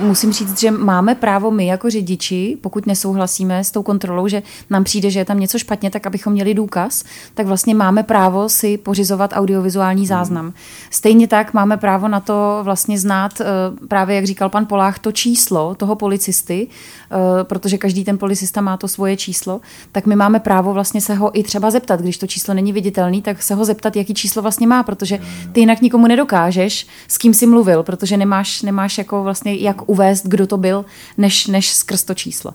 Musím 0.00 0.32
říct, 0.32 0.60
že 0.60 0.70
máme 0.70 1.14
právo 1.14 1.50
my 1.50 1.66
jako 1.66 1.90
řidiči, 1.90 2.56
pokud 2.60 2.86
nesouhlasíme 2.86 3.64
s 3.64 3.70
tou 3.70 3.82
kontrolou, 3.82 4.28
že 4.28 4.42
nám 4.70 4.84
přijde, 4.84 5.10
že 5.10 5.18
je 5.18 5.24
tam 5.24 5.40
něco 5.40 5.58
špatně, 5.58 5.90
tak 5.90 6.06
abychom 6.06 6.32
měli 6.32 6.54
důkaz, 6.54 7.04
tak 7.34 7.46
vlastně 7.46 7.74
máme 7.74 8.02
právo 8.02 8.48
si 8.48 8.78
pořizovat 8.78 9.30
audiovizuální 9.34 10.06
záznam. 10.06 10.52
Stejně 10.90 11.28
tak 11.28 11.54
máme 11.54 11.76
právo 11.76 12.08
na 12.08 12.20
to 12.20 12.60
vlastně 12.62 12.98
znát, 12.98 13.40
eh, 13.40 13.44
právě 13.88 14.16
jak 14.16 14.24
říkal 14.24 14.48
pan 14.48 14.66
Polách, 14.66 14.98
to 14.98 15.12
číslo 15.12 15.74
toho 15.74 15.96
policisty, 15.96 16.66
eh, 16.68 17.44
protože 17.44 17.78
každý 17.78 18.04
ten 18.04 18.18
policista 18.18 18.60
má 18.60 18.76
to 18.76 18.88
svoje 18.88 19.16
číslo, 19.16 19.60
tak 19.92 20.06
my 20.06 20.16
máme 20.16 20.40
právo 20.40 20.72
vlastně 20.72 21.00
se 21.00 21.14
ho 21.14 21.38
i 21.38 21.42
třeba 21.42 21.70
zeptat, 21.70 22.00
když 22.00 22.18
to 22.18 22.26
číslo 22.26 22.54
není 22.54 22.72
viditelný, 22.72 23.22
tak 23.22 23.42
se 23.42 23.54
ho 23.54 23.64
zeptat, 23.64 23.96
jaký 23.96 24.14
číslo 24.14 24.42
vlastně 24.42 24.66
má, 24.66 24.82
protože 24.82 25.18
ty 25.52 25.60
jinak 25.60 25.80
nikomu 25.80 26.06
nedokážeš, 26.06 26.86
s 27.08 27.18
kým 27.18 27.34
si 27.34 27.46
mluvil, 27.46 27.82
protože 27.82 28.16
nemáš, 28.16 28.62
nemáš 28.62 28.98
jako 28.98 29.22
vlastně 29.22 29.54
jak 29.54 29.87
uvést, 29.88 30.26
kdo 30.26 30.46
to 30.46 30.56
byl, 30.56 30.84
než, 31.18 31.46
než 31.46 31.72
skrz 31.72 32.04
to 32.04 32.14
číslo. 32.14 32.54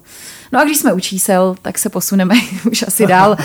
No 0.52 0.60
a 0.60 0.64
když 0.64 0.78
jsme 0.78 0.94
u 0.94 1.00
čísel, 1.00 1.56
tak 1.62 1.80
se 1.80 1.90
posuneme 1.90 2.36
už 2.72 2.84
asi 2.88 3.08
dál. 3.08 3.38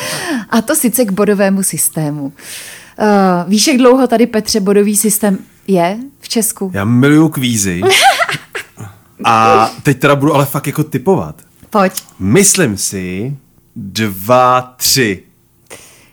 A 0.51 0.63
to 0.63 0.77
sice 0.77 1.05
k 1.05 1.11
bodovému 1.11 1.63
systému. 1.63 2.25
Uh, 2.25 3.51
víš, 3.51 3.67
jak 3.67 3.77
dlouho 3.77 4.07
tady, 4.07 4.27
Petře, 4.27 4.61
bodový 4.61 4.97
systém 4.97 5.39
je 5.67 5.99
v 6.21 6.29
Česku? 6.29 6.71
Já 6.75 6.85
miluju 6.85 7.29
kvízy. 7.29 7.81
a 9.25 9.67
teď 9.83 9.99
teda 9.99 10.17
budu 10.17 10.35
ale 10.35 10.47
fakt 10.47 10.67
jako 10.67 10.85
typovat. 10.85 11.43
Pojď. 11.71 12.03
Myslím 12.19 12.77
si 12.77 13.37
dva, 13.77 14.75
tři. 14.77 15.23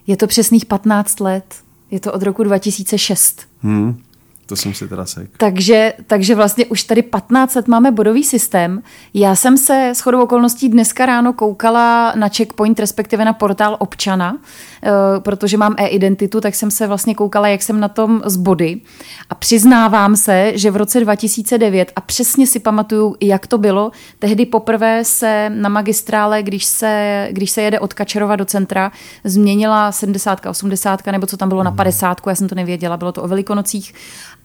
Je 0.08 0.18
to 0.18 0.28
přesných 0.28 0.66
15 0.66 1.20
let. 1.20 1.56
Je 1.92 2.00
to 2.00 2.14
od 2.14 2.24
roku 2.24 2.44
2006. 2.44 3.42
Hmm. 3.62 4.02
To 4.46 4.56
jsem 4.56 4.74
si 4.74 4.88
teda 4.88 5.06
sek. 5.06 5.30
Takže, 5.38 5.94
takže 6.08 6.36
vlastně 6.36 6.66
už 6.66 6.84
tady 6.84 7.02
15 7.02 7.56
let 7.56 7.68
máme 7.68 7.92
bodový 7.92 8.24
systém. 8.24 8.82
Já 9.14 9.36
jsem 9.36 9.58
se 9.58 9.90
s 9.96 10.00
chodou 10.00 10.22
okolností 10.22 10.70
dneska 10.70 11.06
ráno 11.06 11.34
koukala 11.34 12.14
na 12.16 12.30
checkpoint, 12.30 12.80
respektive 12.80 13.26
na 13.26 13.34
portál 13.34 13.78
občana, 13.80 14.38
eh, 14.84 14.90
protože 15.20 15.58
mám 15.58 15.76
e-identitu, 15.78 16.42
tak 16.42 16.56
jsem 16.56 16.72
se 16.72 16.88
vlastně 16.88 17.16
koukala, 17.16 17.48
jak 17.48 17.62
jsem 17.62 17.80
na 17.80 17.88
tom 17.88 18.22
z 18.26 18.38
body. 18.38 18.82
A 19.30 19.36
přiznávám 19.36 20.16
se, 20.16 20.52
že 20.56 20.72
v 20.72 20.76
roce 20.76 21.00
2009, 21.00 21.92
a 21.96 22.02
přesně 22.02 22.48
si 22.48 22.60
pamatuju, 22.60 23.16
jak 23.22 23.48
to 23.48 23.58
bylo, 23.58 23.92
tehdy 24.20 24.46
poprvé 24.46 25.04
se 25.04 25.50
na 25.50 25.70
magistrále, 25.70 26.44
když 26.44 26.66
se, 26.66 27.28
když 27.32 27.52
se 27.52 27.62
jede 27.62 27.80
od 27.80 27.94
Kačerova 27.94 28.36
do 28.36 28.46
centra, 28.46 28.92
změnila 29.24 29.92
70, 29.92 30.46
80, 30.46 31.08
nebo 31.08 31.28
co 31.28 31.38
tam 31.38 31.50
bylo 31.50 31.64
na 31.64 31.72
50, 31.72 32.22
já 32.28 32.36
jsem 32.36 32.50
to 32.50 32.56
nevěděla, 32.56 32.98
bylo 32.98 33.12
to 33.12 33.24
o 33.24 33.28
velikonocích 33.28 33.94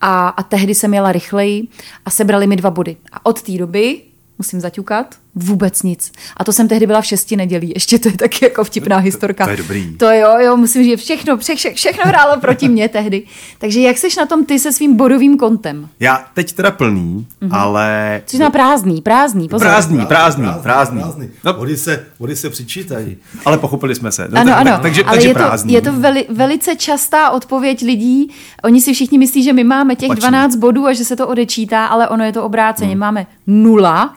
a, 0.01 0.29
a 0.29 0.43
tehdy 0.43 0.75
jsem 0.75 0.95
jela 0.95 1.13
rychleji 1.13 1.69
a 2.05 2.11
sebrali 2.11 2.47
mi 2.47 2.57
dva 2.57 2.71
body. 2.71 2.97
A 3.13 3.27
od 3.27 3.43
té 3.43 3.53
doby 3.53 4.03
musím 4.39 4.61
zaťukat, 4.61 5.15
vůbec 5.35 5.83
nic. 5.83 6.13
A 6.37 6.45
to 6.45 6.53
jsem 6.53 6.69
tehdy 6.69 6.87
byla 6.87 7.01
v 7.01 7.07
šesti 7.07 7.37
nedělí, 7.37 7.73
ještě 7.75 7.99
to 7.99 8.09
je 8.09 8.17
taky 8.17 8.45
jako 8.45 8.65
vtipná 8.65 8.97
historka. 8.97 9.45
To 9.45 9.51
je 9.51 9.57
dobrý. 9.57 9.97
To 9.97 10.11
jo, 10.11 10.39
jo, 10.39 10.57
musím 10.57 10.85
říct, 10.85 11.01
všechno, 11.01 11.37
vše, 11.37 11.55
vše, 11.55 11.75
všechno 11.75 12.05
hrálo 12.07 12.41
proti 12.41 12.69
mně 12.69 12.89
tehdy. 12.89 13.23
Takže 13.59 13.81
jak 13.81 13.99
seš 13.99 14.17
na 14.17 14.27
tom 14.27 14.45
ty 14.45 14.59
se 14.59 14.73
svým 14.73 14.97
bodovým 14.97 15.37
kontem? 15.37 15.89
Já 16.01 16.27
teď 16.35 16.53
teda 16.53 16.71
plný, 16.71 17.27
mm-hmm. 17.43 17.57
ale... 17.57 18.23
Jsi 18.27 18.39
na 18.39 18.51
prázdný, 18.51 19.03
prázdný, 19.03 19.49
pozor. 19.49 19.69
Prázdný, 19.69 20.07
prázdný, 20.07 20.49
prázdný. 20.63 21.01
prázdný. 21.01 21.31
No. 21.45 21.53
Vody, 21.53 21.77
se, 21.77 22.07
vody 22.19 22.37
se 22.37 22.51
přičítají. 22.51 23.17
Ale 23.45 23.59
pochopili 23.59 23.95
jsme 23.95 24.13
se. 24.13 24.29
No, 24.31 24.41
ano, 24.41 24.51
tak, 24.51 24.61
ano, 24.61 24.71
tak, 24.71 24.83
takže, 24.83 25.03
ale 25.05 25.13
takže 25.13 25.29
je 25.29 25.35
prázdný. 25.35 25.73
to, 25.73 25.77
je 25.77 25.83
to 25.83 26.01
veli, 26.01 26.27
velice 26.31 26.77
častá 26.77 27.31
odpověď 27.31 27.83
lidí. 27.83 28.31
Oni 28.65 28.81
si 28.81 28.93
všichni 28.93 29.19
myslí, 29.19 29.43
že 29.43 29.53
my 29.53 29.65
máme 29.65 29.97
těch 29.97 30.11
Opačný. 30.11 30.21
12 30.21 30.57
bodů 30.57 30.87
a 30.87 30.93
že 30.93 31.05
se 31.05 31.17
to 31.17 31.29
odečítá, 31.29 31.87
ale 31.87 32.09
ono 32.09 32.25
je 32.25 32.33
to 32.33 32.45
obráceně. 32.45 32.91
Hmm. 32.91 33.01
Máme 33.01 33.27
nula 33.47 34.17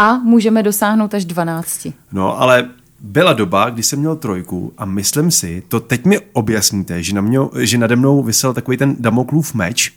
a 0.00 0.18
můžeme 0.18 0.62
dosáhnout 0.62 1.14
až 1.14 1.24
12. 1.24 1.88
No, 2.12 2.40
ale 2.40 2.70
byla 3.00 3.32
doba, 3.32 3.70
kdy 3.70 3.82
jsem 3.82 3.98
měl 3.98 4.16
trojku 4.16 4.72
a 4.78 4.84
myslím 4.84 5.30
si, 5.30 5.62
to 5.68 5.80
teď 5.80 6.04
mi 6.04 6.18
objasníte, 6.32 7.02
že, 7.02 7.14
na 7.14 7.20
mě, 7.20 7.38
že 7.58 7.78
nade 7.78 7.96
mnou 7.96 8.22
vysel 8.22 8.54
takový 8.54 8.76
ten 8.76 8.96
Damoklův 8.98 9.54
meč, 9.54 9.92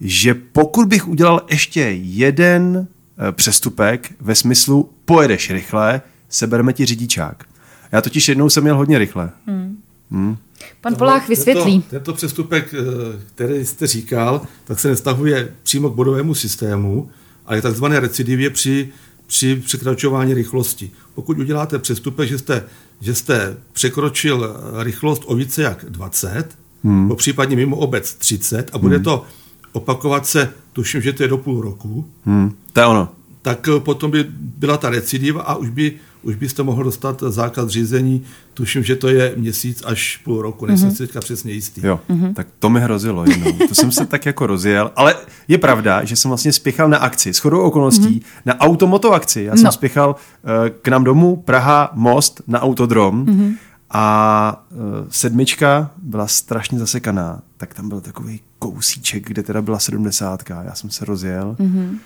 že 0.00 0.34
pokud 0.34 0.88
bych 0.88 1.08
udělal 1.08 1.46
ještě 1.50 1.80
jeden 2.00 2.86
eh, 3.28 3.32
přestupek 3.32 4.12
ve 4.20 4.34
smyslu 4.34 4.90
pojedeš 5.04 5.50
rychle, 5.50 6.00
sebereme 6.28 6.72
ti 6.72 6.86
řidičák. 6.86 7.44
Já 7.92 8.00
totiž 8.00 8.28
jednou 8.28 8.50
jsem 8.50 8.62
měl 8.62 8.76
hodně 8.76 8.98
rychle. 8.98 9.30
Hmm. 9.46 9.78
Hmm. 10.10 10.36
Pan 10.80 10.94
Polách 10.94 11.28
vysvětlí. 11.28 11.72
Tento, 11.72 11.90
tento 11.90 12.12
přestupek, 12.12 12.74
eh, 12.74 13.20
který 13.34 13.66
jste 13.66 13.86
říkal, 13.86 14.40
tak 14.64 14.80
se 14.80 14.88
nestahuje 14.88 15.54
přímo 15.62 15.90
k 15.90 15.94
bodovému 15.94 16.34
systému, 16.34 17.10
ale 17.46 17.58
je 17.58 17.62
takzvané 17.62 18.00
recidivě 18.00 18.50
při 18.50 18.92
při 19.26 19.56
překračování 19.56 20.34
rychlosti. 20.34 20.90
Pokud 21.14 21.38
uděláte 21.38 21.78
přestupek, 21.78 22.28
že 22.28 22.38
jste, 22.38 22.64
že 23.00 23.14
jste 23.14 23.56
překročil 23.72 24.56
rychlost 24.82 25.22
o 25.26 25.34
více 25.34 25.62
jak 25.62 25.84
20, 25.88 26.58
hmm. 26.84 27.08
po 27.08 27.16
případně 27.16 27.56
mimo 27.56 27.76
obec 27.76 28.14
30 28.14 28.70
a 28.72 28.78
bude 28.78 28.96
hmm. 28.96 29.04
to 29.04 29.24
opakovat 29.72 30.26
se, 30.26 30.52
tuším, 30.72 31.00
že 31.00 31.12
to 31.12 31.22
je 31.22 31.28
do 31.28 31.38
půl 31.38 31.60
roku, 31.60 32.08
hmm. 32.24 32.54
to 32.72 32.80
je 32.80 32.86
ono. 32.86 33.08
tak 33.42 33.68
potom 33.78 34.10
by 34.10 34.26
byla 34.38 34.76
ta 34.76 34.90
recidiva 34.90 35.42
a 35.42 35.54
už 35.54 35.68
by 35.68 35.92
už 36.22 36.36
byste 36.36 36.62
mohl 36.62 36.84
dostat 36.84 37.22
zákaz 37.28 37.68
řízení. 37.68 38.22
Tuším, 38.54 38.82
že 38.82 38.96
to 38.96 39.08
je 39.08 39.34
měsíc 39.36 39.82
až 39.86 40.16
půl 40.24 40.42
roku, 40.42 40.66
nejsem 40.66 40.88
mm-hmm. 40.88 40.92
si 40.92 40.98
teďka 40.98 41.20
přesně 41.20 41.52
jistý. 41.52 41.86
Jo, 41.86 42.00
mm-hmm. 42.10 42.34
tak 42.34 42.46
to 42.58 42.70
mi 42.70 42.80
hrozilo 42.80 43.24
jenom. 43.24 43.58
To 43.68 43.74
jsem 43.74 43.92
se 43.92 44.06
tak 44.06 44.26
jako 44.26 44.46
rozjel. 44.46 44.90
Ale 44.96 45.14
je 45.48 45.58
pravda, 45.58 46.04
že 46.04 46.16
jsem 46.16 46.28
vlastně 46.28 46.52
spěchal 46.52 46.88
na 46.88 46.98
akci. 46.98 47.34
S 47.34 47.38
chodou 47.38 47.60
okolností 47.60 48.20
mm-hmm. 48.20 48.42
na 48.46 48.60
automoto 48.60 49.12
akci. 49.12 49.42
Já 49.42 49.56
jsem 49.56 49.64
no. 49.64 49.72
spěchal 49.72 50.10
uh, 50.10 50.50
k 50.82 50.88
nám 50.88 51.04
domů, 51.04 51.36
Praha, 51.36 51.90
Most 51.94 52.42
na 52.46 52.62
autodrom. 52.62 53.26
Mm-hmm. 53.26 53.54
A 53.90 54.64
uh, 54.70 54.78
sedmička 55.10 55.90
byla 56.02 56.26
strašně 56.26 56.78
zasekaná. 56.78 57.42
Tak 57.56 57.74
tam 57.74 57.88
byl 57.88 58.00
takový 58.00 58.40
kousíček, 58.58 59.28
kde 59.28 59.42
teda 59.42 59.62
byla 59.62 59.78
sedmdesátka. 59.78 60.62
Já 60.62 60.74
jsem 60.74 60.90
se 60.90 61.04
rozjel. 61.04 61.56
Mm-hmm 61.60 61.98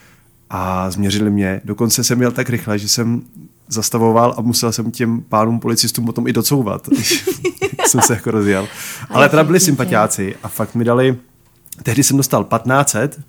a 0.51 0.91
změřili 0.91 1.31
mě. 1.31 1.61
Dokonce 1.65 2.05
jsem 2.05 2.19
měl 2.19 2.33
tak 2.33 2.51
rychle, 2.51 2.79
že 2.79 2.89
jsem 2.89 3.23
zastavoval 3.69 4.35
a 4.37 4.41
musel 4.43 4.73
jsem 4.73 4.91
těm 4.91 5.21
pánům 5.21 5.61
policistům 5.61 6.07
potom 6.07 6.27
i 6.27 6.33
docouvat. 6.33 6.89
jsem 7.87 8.01
se 8.01 8.15
jako 8.15 8.31
rozjel. 8.31 8.69
Ale 9.11 9.29
teda 9.29 9.45
byli 9.45 9.61
sympatiáci 9.61 10.35
a 10.43 10.49
fakt 10.49 10.75
mi 10.75 10.85
dali, 10.85 11.17
tehdy 11.83 12.03
jsem 12.03 12.17
dostal 12.17 12.45
1500, 12.45 13.21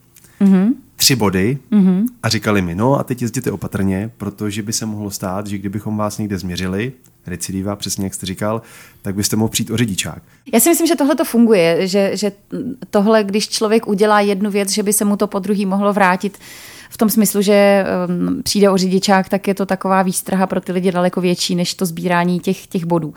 mm-hmm. 0.41 0.73
tři 0.95 1.15
body 1.15 1.57
mm-hmm. 1.71 2.05
a 2.23 2.29
říkali 2.29 2.61
mi, 2.61 2.75
no 2.75 2.99
a 2.99 3.03
teď 3.03 3.21
jezděte 3.21 3.51
opatrně, 3.51 4.11
protože 4.17 4.63
by 4.63 4.73
se 4.73 4.85
mohlo 4.85 5.11
stát, 5.11 5.47
že 5.47 5.57
kdybychom 5.57 5.97
vás 5.97 6.17
někde 6.17 6.39
změřili, 6.39 6.93
recidiva, 7.27 7.75
přesně 7.75 8.05
jak 8.05 8.13
jste 8.13 8.25
říkal, 8.25 8.61
tak 9.01 9.15
byste 9.15 9.35
mohl 9.35 9.49
přijít 9.49 9.71
o 9.71 9.77
řidičák. 9.77 10.21
Já 10.53 10.59
si 10.59 10.69
myslím, 10.69 10.87
že 10.87 10.95
tohle 10.95 11.15
to 11.15 11.25
funguje, 11.25 11.87
že, 11.87 12.11
že 12.13 12.31
tohle, 12.89 13.23
když 13.23 13.49
člověk 13.49 13.87
udělá 13.87 14.19
jednu 14.19 14.51
věc, 14.51 14.69
že 14.69 14.83
by 14.83 14.93
se 14.93 15.05
mu 15.05 15.17
to 15.17 15.27
po 15.27 15.39
druhý 15.39 15.65
mohlo 15.65 15.93
vrátit, 15.93 16.37
v 16.89 16.97
tom 16.97 17.09
smyslu, 17.09 17.41
že 17.41 17.85
um, 18.09 18.43
přijde 18.43 18.69
o 18.69 18.77
řidičák, 18.77 19.29
tak 19.29 19.47
je 19.47 19.53
to 19.53 19.65
taková 19.65 20.01
výstraha 20.01 20.47
pro 20.47 20.61
ty 20.61 20.71
lidi 20.71 20.91
daleko 20.91 21.21
větší 21.21 21.55
než 21.55 21.73
to 21.73 21.85
sbírání 21.85 22.39
těch, 22.39 22.67
těch 22.67 22.85
bodů. 22.85 23.13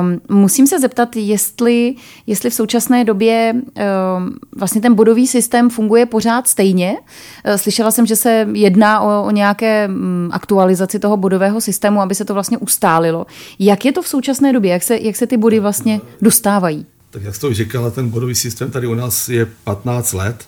Um, 0.00 0.20
musím 0.36 0.66
se 0.66 0.80
zeptat, 0.80 1.16
jestli, 1.16 1.94
jestli 2.26 2.50
v 2.50 2.54
současné 2.54 3.04
době 3.04 3.54
um, 3.54 4.34
vlastně 4.56 4.80
ten 4.80 4.94
bodový 4.94 5.26
systém 5.26 5.70
funguje 5.70 6.06
pořád 6.06 6.48
stejně. 6.48 6.92
Uh, 6.92 7.54
slyšela 7.54 7.90
jsem, 7.90 8.06
že 8.06 8.16
se 8.16 8.48
jedná 8.52 9.00
o, 9.00 9.24
o 9.26 9.30
nějaké 9.30 9.88
um, 9.88 10.28
aktualizaci 10.32 10.98
toho 10.98 11.16
bodového 11.16 11.60
systému, 11.60 12.00
aby 12.00 12.14
se 12.14 12.24
to 12.24 12.34
vlastně 12.34 12.58
ustálilo. 12.58 13.26
Jak 13.58 13.84
je 13.84 13.92
to 13.92 14.02
v 14.02 14.08
současné 14.08 14.52
době? 14.52 14.72
Jak 14.72 14.82
se, 14.82 14.98
jak 14.98 15.16
se 15.16 15.26
ty 15.26 15.36
body 15.36 15.60
vlastně 15.60 16.00
dostávají? 16.22 16.86
Tak 17.10 17.22
jak 17.22 17.34
jste 17.34 17.46
už 17.46 17.56
říkala, 17.56 17.90
ten 17.90 18.08
bodový 18.08 18.34
systém 18.34 18.70
tady 18.70 18.86
u 18.86 18.94
nás 18.94 19.28
je 19.28 19.46
15 19.64 20.12
let 20.12 20.44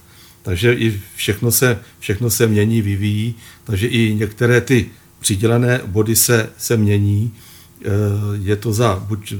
takže 0.46 0.72
i 0.72 1.00
všechno 1.16 1.50
se, 1.52 1.78
všechno 1.98 2.30
se 2.30 2.46
mění, 2.46 2.82
vyvíjí, 2.82 3.34
takže 3.64 3.86
i 3.86 4.14
některé 4.14 4.60
ty 4.60 4.86
přidělené 5.20 5.80
body 5.86 6.16
se, 6.16 6.48
se 6.58 6.76
mění. 6.76 7.32
Eh, 7.84 7.88
je 8.42 8.56
to 8.56 8.72
za 8.72 9.04
buď 9.08 9.34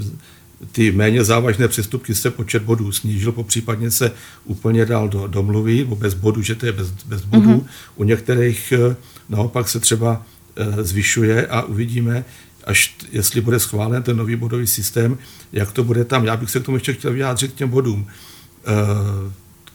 ty 0.72 0.92
méně 0.92 1.24
závažné 1.24 1.68
přestupky 1.68 2.14
se 2.14 2.30
počet 2.30 2.62
bodů 2.62 2.92
snížil, 2.92 3.32
po 3.32 3.44
případně 3.44 3.90
se 3.90 4.12
úplně 4.44 4.86
dal 4.86 5.08
do 5.08 5.26
domluvy, 5.26 5.78
nebo 5.78 5.96
bez 5.96 6.14
bodu, 6.14 6.42
že 6.42 6.54
to 6.54 6.66
je 6.66 6.72
bez, 6.72 6.90
bez 6.90 7.22
bodů. 7.22 7.50
Mm-hmm. 7.50 7.66
U 7.96 8.04
některých 8.04 8.72
eh, 8.72 8.96
naopak 9.28 9.68
se 9.68 9.80
třeba 9.80 10.26
eh, 10.56 10.84
zvyšuje 10.84 11.46
a 11.46 11.62
uvidíme, 11.62 12.24
až 12.64 12.96
jestli 13.12 13.40
bude 13.40 13.60
schválen 13.60 14.02
ten 14.02 14.16
nový 14.16 14.36
bodový 14.36 14.66
systém, 14.66 15.18
jak 15.52 15.72
to 15.72 15.84
bude 15.84 16.04
tam. 16.04 16.24
Já 16.24 16.36
bych 16.36 16.50
se 16.50 16.60
k 16.60 16.64
tomu 16.64 16.76
ještě 16.76 16.92
chtěl 16.92 17.12
vyjádřit 17.12 17.52
k 17.52 17.54
těm 17.54 17.68
bodům. 17.68 18.06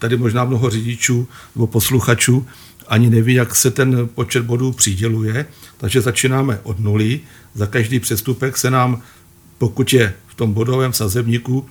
Tady 0.01 0.17
možná 0.17 0.45
mnoho 0.45 0.69
řidičů 0.69 1.27
nebo 1.55 1.67
posluchačů 1.67 2.45
ani 2.87 3.09
neví, 3.09 3.33
jak 3.33 3.55
se 3.55 3.71
ten 3.71 4.09
počet 4.15 4.45
bodů 4.45 4.71
přiděluje, 4.71 5.45
takže 5.77 6.01
začínáme 6.01 6.59
od 6.63 6.79
nuly. 6.79 7.19
Za 7.53 7.67
každý 7.67 7.99
přestupek 7.99 8.57
se 8.57 8.71
nám, 8.71 9.01
pokud 9.57 9.93
je 9.93 10.13
v 10.27 10.35
tom 10.35 10.53
bodovém 10.53 10.93
sazebníku, 10.93 11.65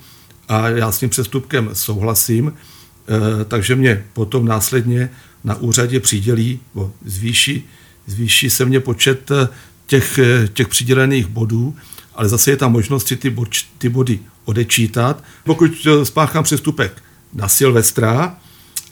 a 0.47 0.67
já 0.67 0.91
s 0.91 0.99
tím 0.99 1.09
přestupkem 1.09 1.69
souhlasím, 1.73 2.53
eh, 2.53 3.45
takže 3.45 3.75
mě 3.75 4.03
potom 4.13 4.45
následně 4.45 5.09
na 5.43 5.55
úřadě 5.55 5.99
přidělí, 5.99 6.59
bo 6.73 6.93
zvýší, 7.05 7.63
zvýší 8.07 8.49
se 8.49 8.65
mě 8.65 8.79
počet 8.79 9.31
eh, 9.31 9.47
těch, 9.87 10.19
eh, 10.19 10.47
těch 10.53 10.67
přidělených 10.67 11.27
bodů, 11.27 11.75
ale 12.15 12.29
zase 12.29 12.51
je 12.51 12.57
tam 12.57 12.71
možnost 12.71 13.07
si 13.07 13.15
ty, 13.15 13.29
bod, 13.29 13.49
ty 13.77 13.89
body 13.89 14.19
odečítat. 14.45 15.23
Pokud 15.43 15.87
spáchám 16.03 16.43
přestupek 16.43 17.03
na 17.33 17.47
Silvestra, 17.47 18.35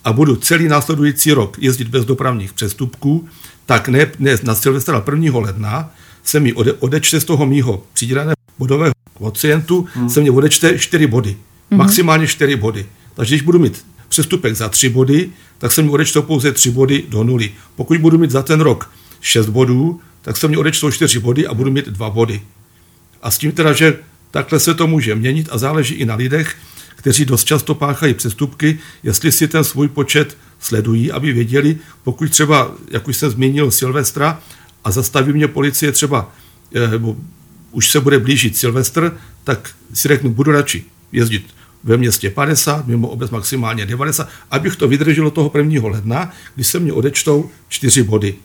a 0.03 0.13
budu 0.13 0.35
celý 0.35 0.67
následující 0.67 1.31
rok 1.31 1.57
jezdit 1.59 1.87
bez 1.87 2.05
dopravních 2.05 2.53
přestupků, 2.53 3.27
tak 3.65 3.87
ne, 3.87 4.11
ne 4.19 4.37
na 4.43 4.55
Silvestra 4.55 5.03
1. 5.11 5.39
ledna 5.39 5.91
se 6.23 6.39
mi 6.39 6.53
ode, 6.53 6.73
odečte 6.73 7.19
z 7.19 7.23
toho 7.23 7.45
mýho 7.45 7.83
přiděleného 7.93 8.35
bodového 8.59 8.93
kvocientu, 9.17 9.87
hmm. 9.93 10.09
se 10.09 10.21
mi 10.21 10.29
odečte 10.29 10.79
4 10.79 11.07
body. 11.07 11.37
Hmm. 11.71 11.77
Maximálně 11.77 12.27
4 12.27 12.55
body. 12.55 12.85
Takže 13.13 13.35
když 13.35 13.41
budu 13.41 13.59
mít 13.59 13.85
přestupek 14.09 14.55
za 14.55 14.69
3 14.69 14.89
body, 14.89 15.29
tak 15.57 15.71
se 15.71 15.81
mi 15.81 15.89
odečtou 15.89 16.21
pouze 16.21 16.51
3 16.51 16.71
body 16.71 17.03
do 17.09 17.23
nuly. 17.23 17.51
Pokud 17.75 17.97
budu 17.97 18.17
mít 18.17 18.31
za 18.31 18.41
ten 18.41 18.61
rok 18.61 18.91
6 19.21 19.49
bodů, 19.49 20.01
tak 20.21 20.37
se 20.37 20.47
mi 20.47 20.57
odečtou 20.57 20.91
4 20.91 21.19
body 21.19 21.47
a 21.47 21.53
budu 21.53 21.71
mít 21.71 21.85
2 21.85 22.09
body. 22.09 22.41
A 23.21 23.31
s 23.31 23.37
tím 23.37 23.51
teda, 23.51 23.73
že 23.73 23.97
takhle 24.31 24.59
se 24.59 24.73
to 24.73 24.87
může 24.87 25.15
měnit 25.15 25.49
a 25.51 25.57
záleží 25.57 25.95
i 25.95 26.05
na 26.05 26.15
lidech, 26.15 26.55
kteří 26.99 27.25
dost 27.25 27.43
často 27.43 27.75
páchají 27.75 28.13
přestupky, 28.13 28.79
jestli 29.03 29.31
si 29.31 29.47
ten 29.47 29.63
svůj 29.63 29.87
počet 29.87 30.37
sledují, 30.59 31.11
aby 31.11 31.33
věděli, 31.33 31.77
pokud 32.03 32.31
třeba, 32.31 32.71
jak 32.91 33.07
už 33.07 33.17
jsem 33.17 33.29
zmínil, 33.29 33.71
Silvestra 33.71 34.41
a 34.83 34.91
zastaví 34.91 35.33
mě 35.33 35.47
policie 35.47 35.91
třeba, 35.91 36.31
eh, 36.75 36.87
nebo 36.87 37.17
už 37.71 37.89
se 37.89 37.99
bude 37.99 38.19
blížit 38.19 38.57
Silvestr, 38.57 39.17
tak 39.43 39.69
si 39.93 40.07
řeknu, 40.07 40.29
budu 40.29 40.51
radši 40.51 40.85
jezdit 41.11 41.45
ve 41.83 41.97
městě 41.97 42.29
50, 42.29 42.87
mimo 42.87 43.07
obec 43.07 43.31
maximálně 43.31 43.85
90, 43.85 44.29
abych 44.51 44.75
to 44.75 44.87
vydrželo 44.87 45.31
toho 45.31 45.51
1. 45.57 45.89
ledna, 45.89 46.31
když 46.55 46.67
se 46.67 46.79
mě 46.79 46.93
odečtou 46.93 47.49
4 47.69 48.03
body. 48.03 48.35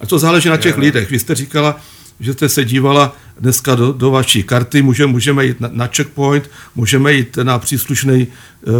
A 0.00 0.06
to 0.06 0.18
záleží 0.18 0.48
na 0.48 0.56
těch 0.56 0.78
lidech. 0.78 1.10
Vy 1.10 1.18
jste 1.18 1.34
říkala, 1.34 1.80
že 2.20 2.32
jste 2.32 2.48
se 2.48 2.64
dívala 2.64 3.16
dneska 3.40 3.74
do, 3.74 3.92
do 3.92 4.10
vaší 4.10 4.42
karty, 4.42 4.82
můžeme, 4.82 5.12
můžeme 5.12 5.46
jít 5.46 5.60
na, 5.60 5.70
na 5.72 5.86
checkpoint, 5.86 6.50
můžeme 6.74 7.12
jít 7.12 7.36
na 7.42 7.58
příslušný 7.58 8.26
eh, 8.26 8.70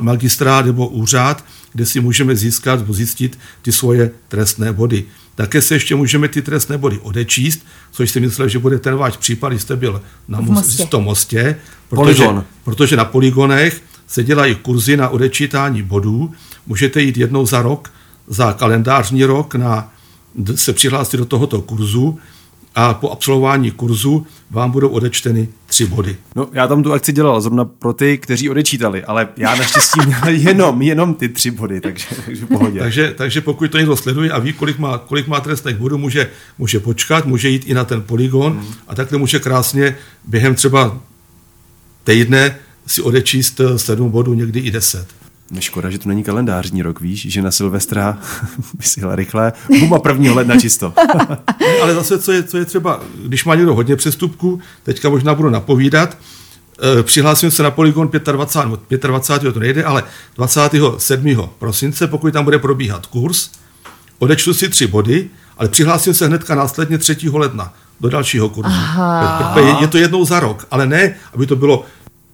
magistrát 0.00 0.66
nebo 0.66 0.88
úřad, 0.88 1.44
kde 1.72 1.86
si 1.86 2.00
můžeme 2.00 2.36
získat 2.36 2.78
nebo 2.80 2.92
zjistit 2.92 3.38
ty 3.62 3.72
svoje 3.72 4.10
trestné 4.28 4.72
body. 4.72 5.04
Také 5.34 5.62
se 5.62 5.74
ještě 5.74 5.94
můžeme 5.94 6.28
ty 6.28 6.42
trestné 6.42 6.78
body 6.78 6.98
odečíst, 6.98 7.66
což 7.90 8.10
si 8.10 8.20
myslel, 8.20 8.48
že 8.48 8.58
bude 8.58 8.78
ten 8.78 8.96
váš 8.96 9.16
případ, 9.16 9.52
jste 9.52 9.76
byl 9.76 10.02
na 10.28 10.40
mostě. 10.40 10.86
tom 10.86 11.04
mostě, 11.04 11.56
protože, 11.88 12.24
protože 12.64 12.96
na 12.96 13.04
poligonech 13.04 13.82
se 14.06 14.24
dělají 14.24 14.54
kurzy 14.54 14.96
na 14.96 15.08
odečítání 15.08 15.82
bodů. 15.82 16.32
Můžete 16.66 17.02
jít 17.02 17.16
jednou 17.16 17.46
za 17.46 17.62
rok, 17.62 17.92
za 18.26 18.52
kalendářní 18.52 19.24
rok, 19.24 19.54
na, 19.54 19.92
se 20.54 20.72
přihlásit 20.72 21.16
do 21.16 21.24
tohoto 21.24 21.62
kurzu 21.62 22.18
a 22.78 22.94
po 22.94 23.10
absolvování 23.10 23.70
kurzu 23.70 24.26
vám 24.50 24.70
budou 24.70 24.88
odečteny 24.88 25.48
tři 25.66 25.86
body. 25.86 26.16
No, 26.36 26.48
já 26.52 26.66
tam 26.66 26.82
tu 26.82 26.92
akci 26.92 27.12
dělal 27.12 27.40
zrovna 27.40 27.64
pro 27.64 27.92
ty, 27.92 28.18
kteří 28.18 28.50
odečítali, 28.50 29.04
ale 29.04 29.28
já 29.36 29.54
naštěstí 29.54 30.00
měl 30.06 30.20
jenom, 30.28 30.82
jenom 30.82 31.14
ty 31.14 31.28
tři 31.28 31.50
body, 31.50 31.80
takže, 31.80 32.06
takže 32.26 32.46
pohodě. 32.46 32.78
takže, 32.78 33.14
takže 33.16 33.40
pokud 33.40 33.70
to 33.70 33.78
někdo 33.78 33.96
sleduje 33.96 34.30
a 34.30 34.38
ví, 34.38 34.52
kolik 34.52 34.78
má, 34.78 34.98
kolik 34.98 35.26
má 35.26 35.40
trestných 35.40 35.76
bodů, 35.76 35.98
může, 35.98 36.30
může 36.58 36.80
počkat, 36.80 37.26
může 37.26 37.48
jít 37.48 37.64
i 37.66 37.74
na 37.74 37.84
ten 37.84 38.02
poligon 38.02 38.52
hmm. 38.52 38.74
a 38.88 38.94
takhle 38.94 39.18
může 39.18 39.38
krásně 39.38 39.96
během 40.24 40.54
třeba 40.54 41.00
týdne 42.04 42.56
si 42.86 43.02
odečíst 43.02 43.60
sedm 43.76 44.10
bodů, 44.10 44.34
někdy 44.34 44.60
i 44.60 44.70
deset. 44.70 45.06
Škoda, 45.58 45.90
že 45.90 45.98
to 45.98 46.08
není 46.08 46.24
kalendářní 46.24 46.82
rok, 46.82 47.00
víš, 47.00 47.26
že 47.28 47.42
na 47.42 47.50
Silvestra 47.50 48.18
by 48.74 48.84
si 48.84 49.00
jela 49.00 49.16
rychle, 49.16 49.52
bum 49.80 49.94
a 49.94 49.98
prvního 49.98 50.34
ledna 50.34 50.60
čisto. 50.60 50.92
Ale 51.82 51.94
zase, 51.94 52.18
co 52.18 52.32
je, 52.32 52.42
co 52.42 52.58
je 52.58 52.64
třeba, 52.64 53.00
když 53.24 53.44
má 53.44 53.54
někdo 53.54 53.74
hodně 53.74 53.96
přestupků, 53.96 54.60
teďka 54.82 55.08
možná 55.08 55.34
budu 55.34 55.50
napovídat, 55.50 56.18
e, 56.98 57.02
přihlásím 57.02 57.50
se 57.50 57.62
na 57.62 57.70
Polygon 57.70 58.10
25, 58.32 59.02
25. 59.02 59.52
to 59.52 59.60
nejde, 59.60 59.84
ale 59.84 60.04
27. 60.36 61.36
prosince, 61.58 62.06
pokud 62.06 62.32
tam 62.32 62.44
bude 62.44 62.58
probíhat 62.58 63.06
kurz, 63.06 63.50
odečtu 64.18 64.54
si 64.54 64.68
tři 64.68 64.86
body, 64.86 65.30
ale 65.58 65.68
přihlásím 65.68 66.14
se 66.14 66.26
hnedka 66.26 66.54
následně 66.54 66.98
3. 66.98 67.16
ledna 67.32 67.74
do 68.00 68.08
dalšího 68.08 68.48
kurzu. 68.48 68.70
Aha. 68.74 69.54
Je, 69.58 69.76
je 69.80 69.88
to 69.88 69.98
jednou 69.98 70.24
za 70.24 70.40
rok, 70.40 70.66
ale 70.70 70.86
ne, 70.86 71.14
aby 71.34 71.46
to 71.46 71.56
bylo 71.56 71.84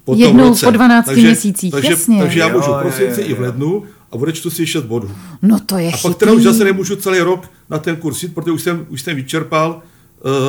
po 0.05 0.15
Jednou 0.15 0.49
roce. 0.49 0.67
po 0.67 0.71
12 0.73 1.07
takže, 1.07 1.27
měsících, 1.27 1.71
takže, 1.73 1.91
jasně. 1.91 2.19
Takže 2.19 2.41
já 2.41 2.49
můžu 2.49 2.73
v 2.73 2.81
prosinci 2.83 3.21
i 3.21 3.35
v 3.35 3.41
lednu 3.41 3.83
a 4.13 4.15
odečtu 4.15 4.51
si 4.51 4.67
6 4.67 4.83
bodů. 4.85 5.11
No 5.43 5.59
to 5.67 5.79
je 5.79 5.89
A 5.89 5.91
chytrý. 5.91 6.11
pak 6.11 6.19
teda 6.19 6.33
už 6.33 6.43
zase 6.43 6.65
nemůžu 6.65 6.97
celý 6.97 7.19
rok 7.19 7.51
na 7.71 7.79
ten 7.79 7.97
kurz 7.97 8.23
jít, 8.23 8.35
protože 8.35 8.53
už 8.53 8.63
jsem, 8.63 8.87
už 8.89 9.03
jsem 9.03 9.17
vyčerpal 9.17 9.83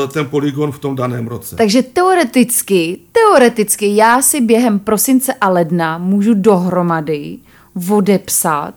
uh, 0.03 0.09
ten 0.11 0.25
poligon 0.25 0.71
v 0.71 0.79
tom 0.79 0.95
daném 0.95 1.27
roce. 1.27 1.55
Takže 1.55 1.83
teoreticky, 1.83 2.99
teoreticky 3.11 3.95
já 3.95 4.21
si 4.21 4.41
během 4.41 4.79
prosince 4.79 5.33
a 5.33 5.49
ledna 5.49 5.97
můžu 5.97 6.33
dohromady 6.33 7.37
odepsat 7.89 8.75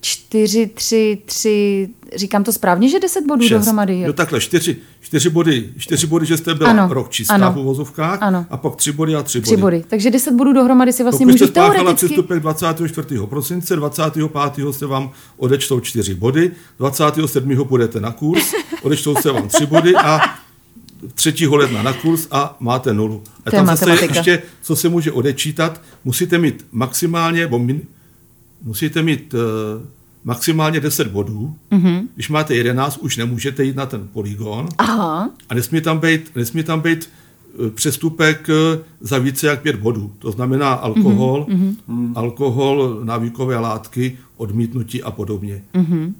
4, 0.00 0.66
3, 0.66 1.18
3, 1.24 1.88
říkám 2.16 2.44
to 2.44 2.52
správně, 2.52 2.88
že 2.88 3.00
10 3.00 3.26
bodů 3.26 3.42
Šest. 3.48 3.58
dohromady. 3.58 4.00
Jo, 4.00 4.06
no 4.06 4.12
takhle, 4.12 4.40
4, 4.40 4.76
4 5.00 5.30
body, 5.30 5.68
4 5.78 6.06
body, 6.06 6.26
že 6.26 6.36
jste 6.36 6.54
byla 6.54 6.70
ano, 6.70 6.88
rok 6.90 7.10
čistá 7.10 7.34
ano, 7.34 7.52
v 7.52 7.58
uvozovkách 7.58 8.18
ano. 8.22 8.46
a 8.50 8.56
pak 8.56 8.76
3 8.76 8.92
body 8.92 9.14
a 9.14 9.22
3 9.22 9.40
body. 9.40 9.46
3 9.46 9.56
body. 9.56 9.84
Takže 9.88 10.10
10 10.10 10.34
bodů 10.34 10.52
dohromady 10.52 10.92
si 10.92 11.02
vlastně 11.02 11.26
můžu 11.26 11.46
teoreticky... 11.46 11.94
přestupek 11.94 12.40
24. 12.40 13.06
prosince, 13.26 13.76
25. 13.76 14.30
se 14.70 14.86
vám 14.86 15.10
odečtou 15.36 15.80
4 15.80 16.14
body, 16.14 16.50
27. 16.78 17.56
budete 17.56 18.00
na 18.00 18.12
kurz, 18.12 18.52
odečtou 18.82 19.16
se 19.16 19.32
vám 19.32 19.48
3 19.48 19.66
body 19.66 19.94
a 19.94 20.20
3. 21.14 21.46
ledna 21.46 21.82
na 21.82 21.92
kurz 21.92 22.26
a 22.30 22.56
máte 22.60 22.94
nulu. 22.94 23.22
A 23.46 23.50
tam 23.50 23.66
zase 23.66 23.90
ještě, 23.90 24.42
co 24.62 24.76
se 24.76 24.88
může 24.88 25.12
odečítat, 25.12 25.80
musíte 26.04 26.38
mít 26.38 26.66
maximálně, 26.72 27.46
bo 27.46 27.58
min, 27.58 27.82
musíte 28.62 29.02
mít 29.02 29.34
uh, 29.34 29.40
maximálně 30.24 30.80
10 30.80 31.08
bodů. 31.08 31.54
Mm-hmm. 31.72 32.06
Když 32.14 32.28
máte 32.28 32.54
11, 32.54 32.96
už 32.96 33.16
nemůžete 33.16 33.64
jít 33.64 33.76
na 33.76 33.86
ten 33.86 34.08
poligon. 34.12 34.68
Aha. 34.78 35.30
A 35.48 35.54
nesmí 35.54 35.80
tam 35.80 35.98
být, 35.98 36.30
nesmí 36.36 36.62
tam 36.62 36.80
být 36.80 37.10
uh, 37.58 37.70
přestupek 37.70 38.48
uh, 38.48 38.80
za 39.00 39.18
více 39.18 39.46
jak 39.46 39.62
5 39.62 39.76
bodů. 39.76 40.12
To 40.18 40.30
znamená 40.30 40.72
alkohol, 40.72 41.46
mm-hmm. 41.48 42.12
alkohol, 42.14 43.00
návykové 43.04 43.58
látky, 43.58 44.18
odmítnutí 44.36 45.02
a 45.02 45.10
podobně. 45.10 45.62
Mm-hmm. 45.74 46.12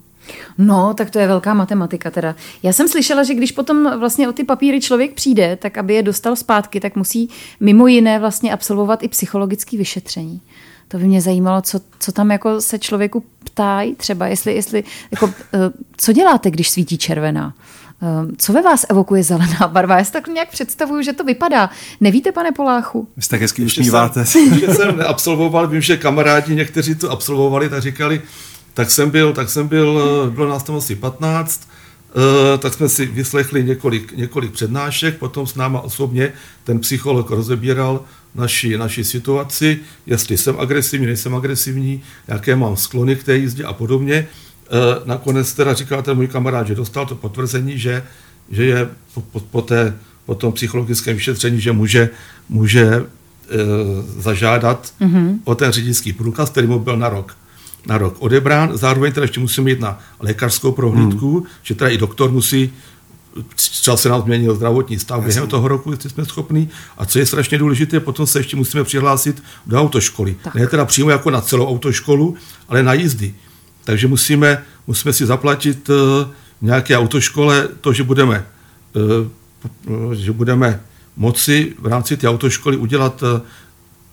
No, 0.59 0.95
tak 0.95 1.11
to 1.11 1.19
je 1.19 1.27
velká 1.27 1.55
matematika 1.55 2.11
teda. 2.11 2.35
Já 2.63 2.73
jsem 2.73 2.89
slyšela, 2.89 3.23
že 3.23 3.35
když 3.35 3.53
potom 3.53 3.99
vlastně 3.99 4.29
o 4.29 4.33
ty 4.33 4.45
papíry 4.45 4.81
člověk 4.81 5.15
přijde, 5.15 5.57
tak 5.57 5.79
aby 5.79 5.95
je 5.95 6.03
dostal 6.03 6.37
zpátky, 6.37 6.81
tak 6.81 6.97
musí 6.97 7.29
mimo 7.61 7.87
jiné 7.87 8.19
vlastně 8.19 8.53
absolvovat 8.53 9.03
i 9.03 9.09
psychologické 9.09 9.77
vyšetření 9.77 10.41
to 10.89 10.99
by 10.99 11.05
mě 11.05 11.21
zajímalo, 11.21 11.63
co, 11.63 11.81
co 11.99 12.13
tam 12.13 12.31
jako 12.31 12.61
se 12.61 12.79
člověku 12.79 13.25
ptají 13.45 13.95
třeba, 13.95 14.27
jestli, 14.27 14.55
jestli 14.55 14.85
jako, 15.11 15.31
eh, 15.55 15.59
co 15.97 16.13
děláte, 16.13 16.51
když 16.51 16.71
svítí 16.71 16.99
červená? 16.99 17.55
Eh, 18.03 18.07
co 18.37 18.53
ve 18.53 18.63
vás 18.63 18.87
evokuje 18.89 19.23
zelená 19.23 19.69
barva? 19.69 19.99
Já 19.99 20.05
si 20.05 20.13
tak 20.13 20.29
nějak 20.29 20.51
představuju, 20.51 21.03
že 21.03 21.13
to 21.13 21.25
vypadá. 21.25 21.71
Nevíte, 22.01 22.33
pane 22.33 22.53
Poláchu? 22.53 23.09
Vy 23.17 23.23
jste 23.23 23.31
tak 23.31 23.41
hezky 23.41 23.65
usmíváte. 23.65 24.27
Jsem, 24.27 24.61
jsem 24.75 24.97
neabsolvoval, 24.97 25.69
vím, 25.69 25.81
že 25.81 25.97
kamarádi 25.97 26.55
někteří 26.55 26.95
to 26.95 27.11
absolvovali, 27.11 27.69
tak 27.69 27.83
říkali, 27.83 28.23
tak 28.75 28.91
jsem 28.91 29.11
byl, 29.11 29.33
tak 29.33 29.51
jsem 29.51 29.69
byl, 29.69 30.03
eh, 30.27 30.31
bylo 30.31 30.49
nás 30.49 30.63
tam 30.63 30.77
asi 30.77 30.95
15, 30.95 31.69
tak 32.59 32.75
jsme 32.75 32.89
si 32.89 33.07
vyslechli 33.07 33.65
několik, 33.65 34.17
několik 34.17 34.53
přednášek, 34.53 35.19
potom 35.19 35.47
s 35.47 35.55
náma 35.55 35.81
osobně 35.81 36.33
ten 36.65 36.79
psycholog 36.79 37.31
rozebíral 37.31 38.01
naši, 38.35 38.79
naši 38.79 39.05
situaci, 39.05 39.79
jestli 40.07 40.37
jsem 40.37 40.61
agresivní, 40.61 41.07
nejsem 41.07 41.35
agresivní, 41.35 42.03
jaké 42.29 42.57
mám 42.57 42.77
sklony 42.77 43.17
k 43.17 43.25
té 43.25 43.37
jízdě 43.37 43.65
a 43.65 43.73
podobně. 43.73 44.15
E, 44.15 44.27
nakonec 45.05 45.53
teda 45.53 45.75
říkal 45.75 46.03
ten 46.03 46.17
můj 46.17 46.29
kamarád, 46.29 46.67
že 46.67 46.75
dostal 46.75 47.07
to 47.07 47.15
potvrzení, 47.15 47.79
že, 47.79 48.03
že 48.51 48.65
je 48.65 48.89
po, 49.15 49.21
po, 49.21 49.41
po, 49.41 49.63
té, 49.63 49.95
po 50.27 50.35
tom 50.35 50.53
psychologickém 50.53 51.17
vyšetření, 51.17 51.61
že 51.61 51.73
může, 51.73 52.11
může 52.49 52.85
e, 52.85 53.05
zažádat 54.19 54.93
mm-hmm. 55.01 55.39
o 55.45 55.55
ten 55.55 55.73
řidičský 55.73 56.13
průkaz, 56.13 56.51
který 56.51 56.67
mu 56.67 56.79
byl 56.79 56.97
na 56.97 57.09
rok 57.09 57.37
na 57.87 57.99
rok 57.99 58.17
odebrán. 58.19 58.77
Zároveň 58.77 59.13
teda 59.13 59.25
ještě 59.25 59.41
musím 59.41 59.69
jít 59.69 59.81
na 59.81 59.99
lékařskou 60.21 60.73
prohlídku, 60.73 61.41
mm. 61.41 61.47
že 61.63 61.75
teda 61.75 61.91
i 61.91 61.99
doktor 61.99 62.31
musí 62.31 62.73
třeba 63.55 63.97
se 63.97 64.09
nám 64.09 64.23
změnil 64.23 64.55
zdravotní 64.55 64.99
stav 64.99 65.25
během 65.25 65.47
toho 65.47 65.69
roku, 65.69 65.91
jestli 65.91 66.11
jsme 66.11 66.25
schopní. 66.25 66.69
A 66.99 67.07
co 67.07 67.19
je 67.19 67.27
strašně 67.27 67.59
důležité, 67.59 68.01
potom 68.01 68.27
se 68.27 68.39
ještě 68.39 68.57
musíme 68.57 68.85
přihlásit 68.85 69.43
do 69.67 69.81
autoškoly. 69.81 70.37
Tak. 70.43 70.55
Ne 70.55 70.67
teda 70.67 70.85
přímo 70.85 71.11
jako 71.11 71.31
na 71.31 71.41
celou 71.41 71.69
autoškolu, 71.69 72.37
ale 72.69 72.83
na 72.83 72.93
jízdy. 72.93 73.35
Takže 73.85 74.09
musíme, 74.09 74.65
musíme 74.87 75.13
si 75.13 75.27
zaplatit 75.27 75.89
uh, 75.89 75.97
nějaké 76.63 76.99
autoškole 76.99 77.69
to, 77.81 77.93
že 77.93 78.03
budeme, 78.03 78.47
uh, 79.87 80.15
že 80.15 80.33
budeme 80.33 80.81
moci 81.17 81.75
v 81.79 81.87
rámci 81.87 82.17
té 82.17 82.29
autoškoly 82.29 82.77
udělat 82.77 83.23
uh, 83.23 83.29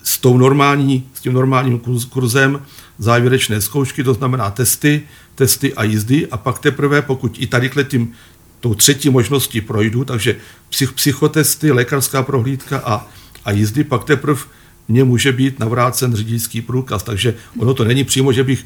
s, 0.04 0.18
tou 0.18 0.38
normální, 0.38 1.10
s 1.14 1.22
tím 1.22 1.34
normálním 1.34 1.82
kurzem 2.10 2.62
závěrečné 2.98 3.62
zkoušky, 3.62 4.04
to 4.04 4.14
znamená 4.14 4.52
testy, 4.52 5.02
testy 5.36 5.74
a 5.74 5.84
jízdy 5.84 6.28
a 6.28 6.38
pak 6.38 6.60
teprve, 6.60 7.02
pokud 7.02 7.36
i 7.40 7.48
tady 7.48 7.72
tím 7.88 8.14
tou 8.60 8.74
třetí 8.74 9.10
možností 9.10 9.62
projdu, 9.62 10.06
takže 10.06 10.36
psych, 10.70 10.92
psychotesty, 10.92 11.72
lékařská 11.72 12.24
prohlídka 12.24 12.78
a, 12.86 13.08
a 13.46 13.52
jízdy, 13.52 13.84
pak 13.84 14.04
teprve 14.04 14.42
mně 14.88 15.04
může 15.04 15.32
být 15.32 15.60
navrácen 15.60 16.16
řidičský 16.16 16.62
průkaz. 16.62 17.04
Takže 17.04 17.36
ono 17.60 17.74
to 17.74 17.84
není 17.84 18.04
přímo, 18.04 18.34
že 18.34 18.44
bych, 18.44 18.66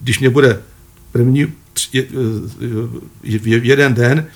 když 0.00 0.20
mě 0.20 0.30
bude 0.30 0.62
první 1.12 1.52
tři, 1.72 2.08
jeden 3.42 3.94
den 3.94 4.26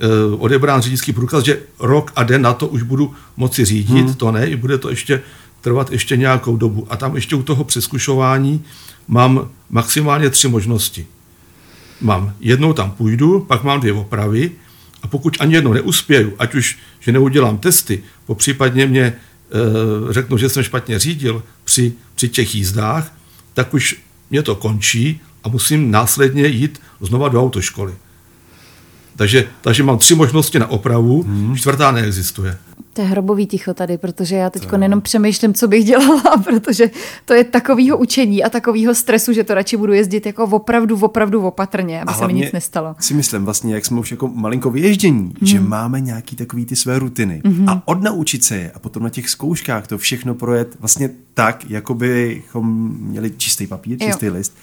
eh, 0.00 0.06
odebrán 0.38 0.82
řidičský 0.82 1.12
průkaz, 1.12 1.44
že 1.44 1.58
rok 1.78 2.12
a 2.16 2.22
den 2.22 2.42
na 2.42 2.52
to 2.52 2.68
už 2.68 2.82
budu 2.82 3.14
moci 3.36 3.64
řídit, 3.64 4.06
hmm. 4.06 4.14
to 4.14 4.32
ne, 4.32 4.46
i 4.46 4.56
bude 4.56 4.78
to 4.78 4.90
ještě 4.90 5.22
trvat 5.60 5.92
ještě 5.92 6.16
nějakou 6.16 6.56
dobu. 6.56 6.86
A 6.90 6.96
tam 6.96 7.14
ještě 7.14 7.36
u 7.36 7.42
toho 7.42 7.64
přeskušování 7.64 8.64
mám 9.08 9.48
maximálně 9.70 10.30
tři 10.30 10.48
možnosti 10.48 11.06
mám 12.00 12.34
jednou 12.40 12.72
tam 12.72 12.90
půjdu, 12.90 13.40
pak 13.40 13.64
mám 13.64 13.80
dvě 13.80 13.92
opravy 13.92 14.50
a 15.02 15.06
pokud 15.06 15.36
ani 15.40 15.54
jednou 15.54 15.72
neuspěju, 15.72 16.34
ať 16.38 16.54
už, 16.54 16.78
že 17.00 17.12
neudělám 17.12 17.58
testy, 17.58 18.02
po 18.26 18.34
případně 18.34 18.86
mě 18.86 19.02
e, 19.02 19.14
řeknu, 20.10 20.38
že 20.38 20.48
jsem 20.48 20.62
špatně 20.62 20.98
řídil 20.98 21.42
při, 21.64 21.92
při 22.14 22.28
těch 22.28 22.54
jízdách, 22.54 23.14
tak 23.54 23.74
už 23.74 23.96
mě 24.30 24.42
to 24.42 24.54
končí 24.54 25.20
a 25.44 25.48
musím 25.48 25.90
následně 25.90 26.46
jít 26.46 26.80
znova 27.00 27.28
do 27.28 27.42
autoškoly. 27.42 27.94
Takže, 29.16 29.48
takže 29.60 29.82
mám 29.82 29.98
tři 29.98 30.14
možnosti 30.14 30.58
na 30.58 30.66
opravu, 30.66 31.22
hmm. 31.22 31.56
čtvrtá 31.56 31.92
neexistuje. 31.92 32.58
To 32.94 33.00
je 33.00 33.08
hrobový 33.08 33.46
ticho 33.46 33.74
tady, 33.74 33.98
protože 33.98 34.36
já 34.36 34.50
teď 34.50 34.68
jenom 34.82 35.00
přemýšlím, 35.00 35.54
co 35.54 35.68
bych 35.68 35.84
dělala, 35.84 36.22
protože 36.44 36.90
to 37.24 37.34
je 37.34 37.44
takového 37.44 37.98
učení 37.98 38.44
a 38.44 38.50
takového 38.50 38.94
stresu, 38.94 39.32
že 39.32 39.44
to 39.44 39.54
radši 39.54 39.76
budu 39.76 39.92
jezdit 39.92 40.26
jako 40.26 40.44
opravdu, 40.44 40.98
opravdu 41.00 41.42
opatrně, 41.42 42.00
aby 42.00 42.12
a 42.12 42.14
se 42.14 42.26
mi 42.26 42.32
nic 42.32 42.52
nestalo. 42.52 42.96
si 42.98 43.14
myslím 43.14 43.44
vlastně, 43.44 43.74
jak 43.74 43.84
jsme 43.84 44.00
už 44.00 44.10
jako 44.10 44.28
malinko 44.28 44.70
vyježdění, 44.70 45.18
hmm. 45.18 45.34
že 45.42 45.60
máme 45.60 46.00
nějaký 46.00 46.36
takový 46.36 46.66
ty 46.66 46.76
své 46.76 46.98
rutiny 46.98 47.42
hmm. 47.44 47.68
a 47.68 47.82
odnaučit 47.84 48.44
se 48.44 48.56
je 48.56 48.70
a 48.70 48.78
potom 48.78 49.02
na 49.02 49.10
těch 49.10 49.28
zkouškách 49.28 49.86
to 49.86 49.98
všechno 49.98 50.34
projet 50.34 50.76
vlastně 50.80 51.10
tak, 51.34 51.70
jako 51.70 51.94
bychom 51.94 52.96
měli 53.00 53.30
čistý 53.36 53.66
papír, 53.66 53.98
čistý 53.98 54.26
jo. 54.26 54.32
list, 54.32 54.56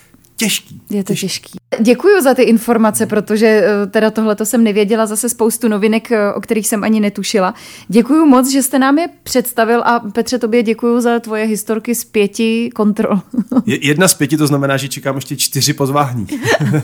těžký. 0.45 0.81
Je 0.89 1.03
to 1.03 1.13
těžký. 1.13 1.27
těžký. 1.27 1.57
Děkuji 1.79 2.21
za 2.21 2.33
ty 2.33 2.43
informace, 2.43 3.05
protože 3.05 3.47
eh, 3.47 3.87
teda 3.87 4.11
tohle 4.11 4.35
to 4.35 4.45
jsem 4.45 4.63
nevěděla, 4.63 5.05
zase 5.05 5.29
spoustu 5.29 5.67
novinek, 5.67 6.11
eh, 6.11 6.33
o 6.33 6.41
kterých 6.41 6.67
jsem 6.67 6.83
ani 6.83 6.99
netušila. 6.99 7.53
Děkuji 7.87 8.25
moc, 8.25 8.51
že 8.51 8.63
jste 8.63 8.79
nám 8.79 8.97
je 8.97 9.09
představil 9.23 9.83
a 9.85 9.99
Petře, 9.99 10.39
tobě 10.39 10.63
děkuji 10.63 11.01
za 11.01 11.19
tvoje 11.19 11.45
historky 11.45 11.95
z 11.95 12.05
pěti 12.05 12.69
kontrol. 12.75 13.19
Jedna 13.65 14.07
z 14.07 14.13
pěti, 14.13 14.37
to 14.37 14.47
znamená, 14.47 14.77
že 14.77 14.87
čekám 14.87 15.15
ještě 15.15 15.35
čtyři 15.35 15.73
pozvání. 15.73 16.27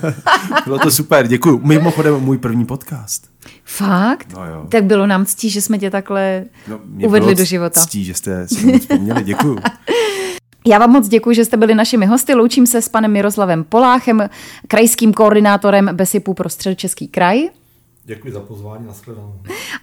bylo 0.66 0.80
to 0.80 0.92
super, 0.92 1.28
děkuji. 1.28 1.62
Mimochodem 1.64 2.20
můj 2.20 2.38
první 2.38 2.66
podcast. 2.66 3.28
Fakt? 3.64 4.34
No 4.34 4.46
jo. 4.46 4.66
Tak 4.70 4.84
bylo 4.84 5.08
nám 5.08 5.26
ctí, 5.26 5.50
že 5.50 5.62
jsme 5.62 5.80
tě 5.80 5.90
takhle 5.90 6.44
no, 6.68 6.80
uvedli 7.06 7.36
do 7.36 7.46
života. 7.46 7.82
Ctí, 7.82 8.04
že 8.04 8.14
jste 8.14 8.48
si 8.48 8.80
vzpomněli, 8.80 9.24
děkuji. 9.24 9.60
Já 10.70 10.78
vám 10.78 10.92
moc 10.92 11.08
děkuji, 11.08 11.36
že 11.36 11.46
jste 11.46 11.58
byli 11.58 11.76
našimi 11.76 12.06
hosty. 12.06 12.34
Loučím 12.34 12.68
se 12.68 12.82
s 12.82 12.90
panem 12.90 13.12
Miroslavem 13.12 13.64
Poláchem, 13.64 14.30
krajským 14.68 15.14
koordinátorem 15.14 15.90
BESIPu 15.94 16.34
pro 16.34 16.50
středočeský 16.50 17.08
kraj. 17.08 17.50
Děkuji 18.08 18.34
za 18.34 18.40
pozvání, 18.40 18.88
nashledanou. 18.88 19.34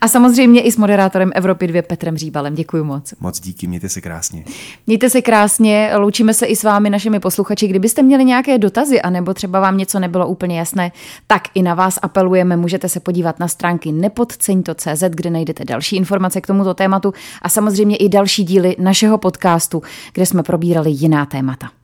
A 0.01 0.09
samozřejmě 0.09 0.63
i 0.63 0.73
s 0.73 0.77
moderátorem 0.77 1.31
Evropy 1.35 1.67
2 1.67 1.83
Petrem 1.83 2.17
Říbalem. 2.17 2.55
Děkuji 2.55 2.85
moc. 2.85 3.15
Moc 3.21 3.41
díky, 3.41 3.67
mějte 3.67 3.89
se 3.89 4.01
krásně. 4.01 4.45
Mějte 4.87 5.11
se 5.11 5.23
krásně, 5.23 5.91
loučíme 5.97 6.35
se 6.35 6.47
i 6.47 6.57
s 6.57 6.65
vámi, 6.65 6.91
našimi 6.91 7.21
posluchači. 7.21 7.69
Kdybyste 7.69 8.03
měli 8.03 8.25
nějaké 8.25 8.59
dotazy, 8.59 9.03
anebo 9.03 9.35
třeba 9.35 9.61
vám 9.61 9.77
něco 9.77 9.99
nebylo 9.99 10.29
úplně 10.29 10.59
jasné, 10.59 10.93
tak 11.27 11.43
i 11.55 11.63
na 11.63 11.75
vás 11.75 11.99
apelujeme. 12.03 12.57
Můžete 12.57 12.89
se 12.89 13.01
podívat 13.01 13.39
na 13.39 13.49
stránky 13.49 13.93
nepodceň.cz, 13.93 15.03
kde 15.09 15.31
najdete 15.31 15.65
další 15.65 15.97
informace 15.97 16.41
k 16.41 16.47
tomuto 16.47 16.75
tématu 16.75 17.13
a 17.43 17.49
samozřejmě 17.49 17.97
i 17.97 18.09
další 18.09 18.45
díly 18.45 18.77
našeho 18.79 19.19
podcastu, 19.19 19.83
kde 20.13 20.27
jsme 20.27 20.43
probírali 20.43 20.91
jiná 20.91 21.27
témata. 21.27 21.84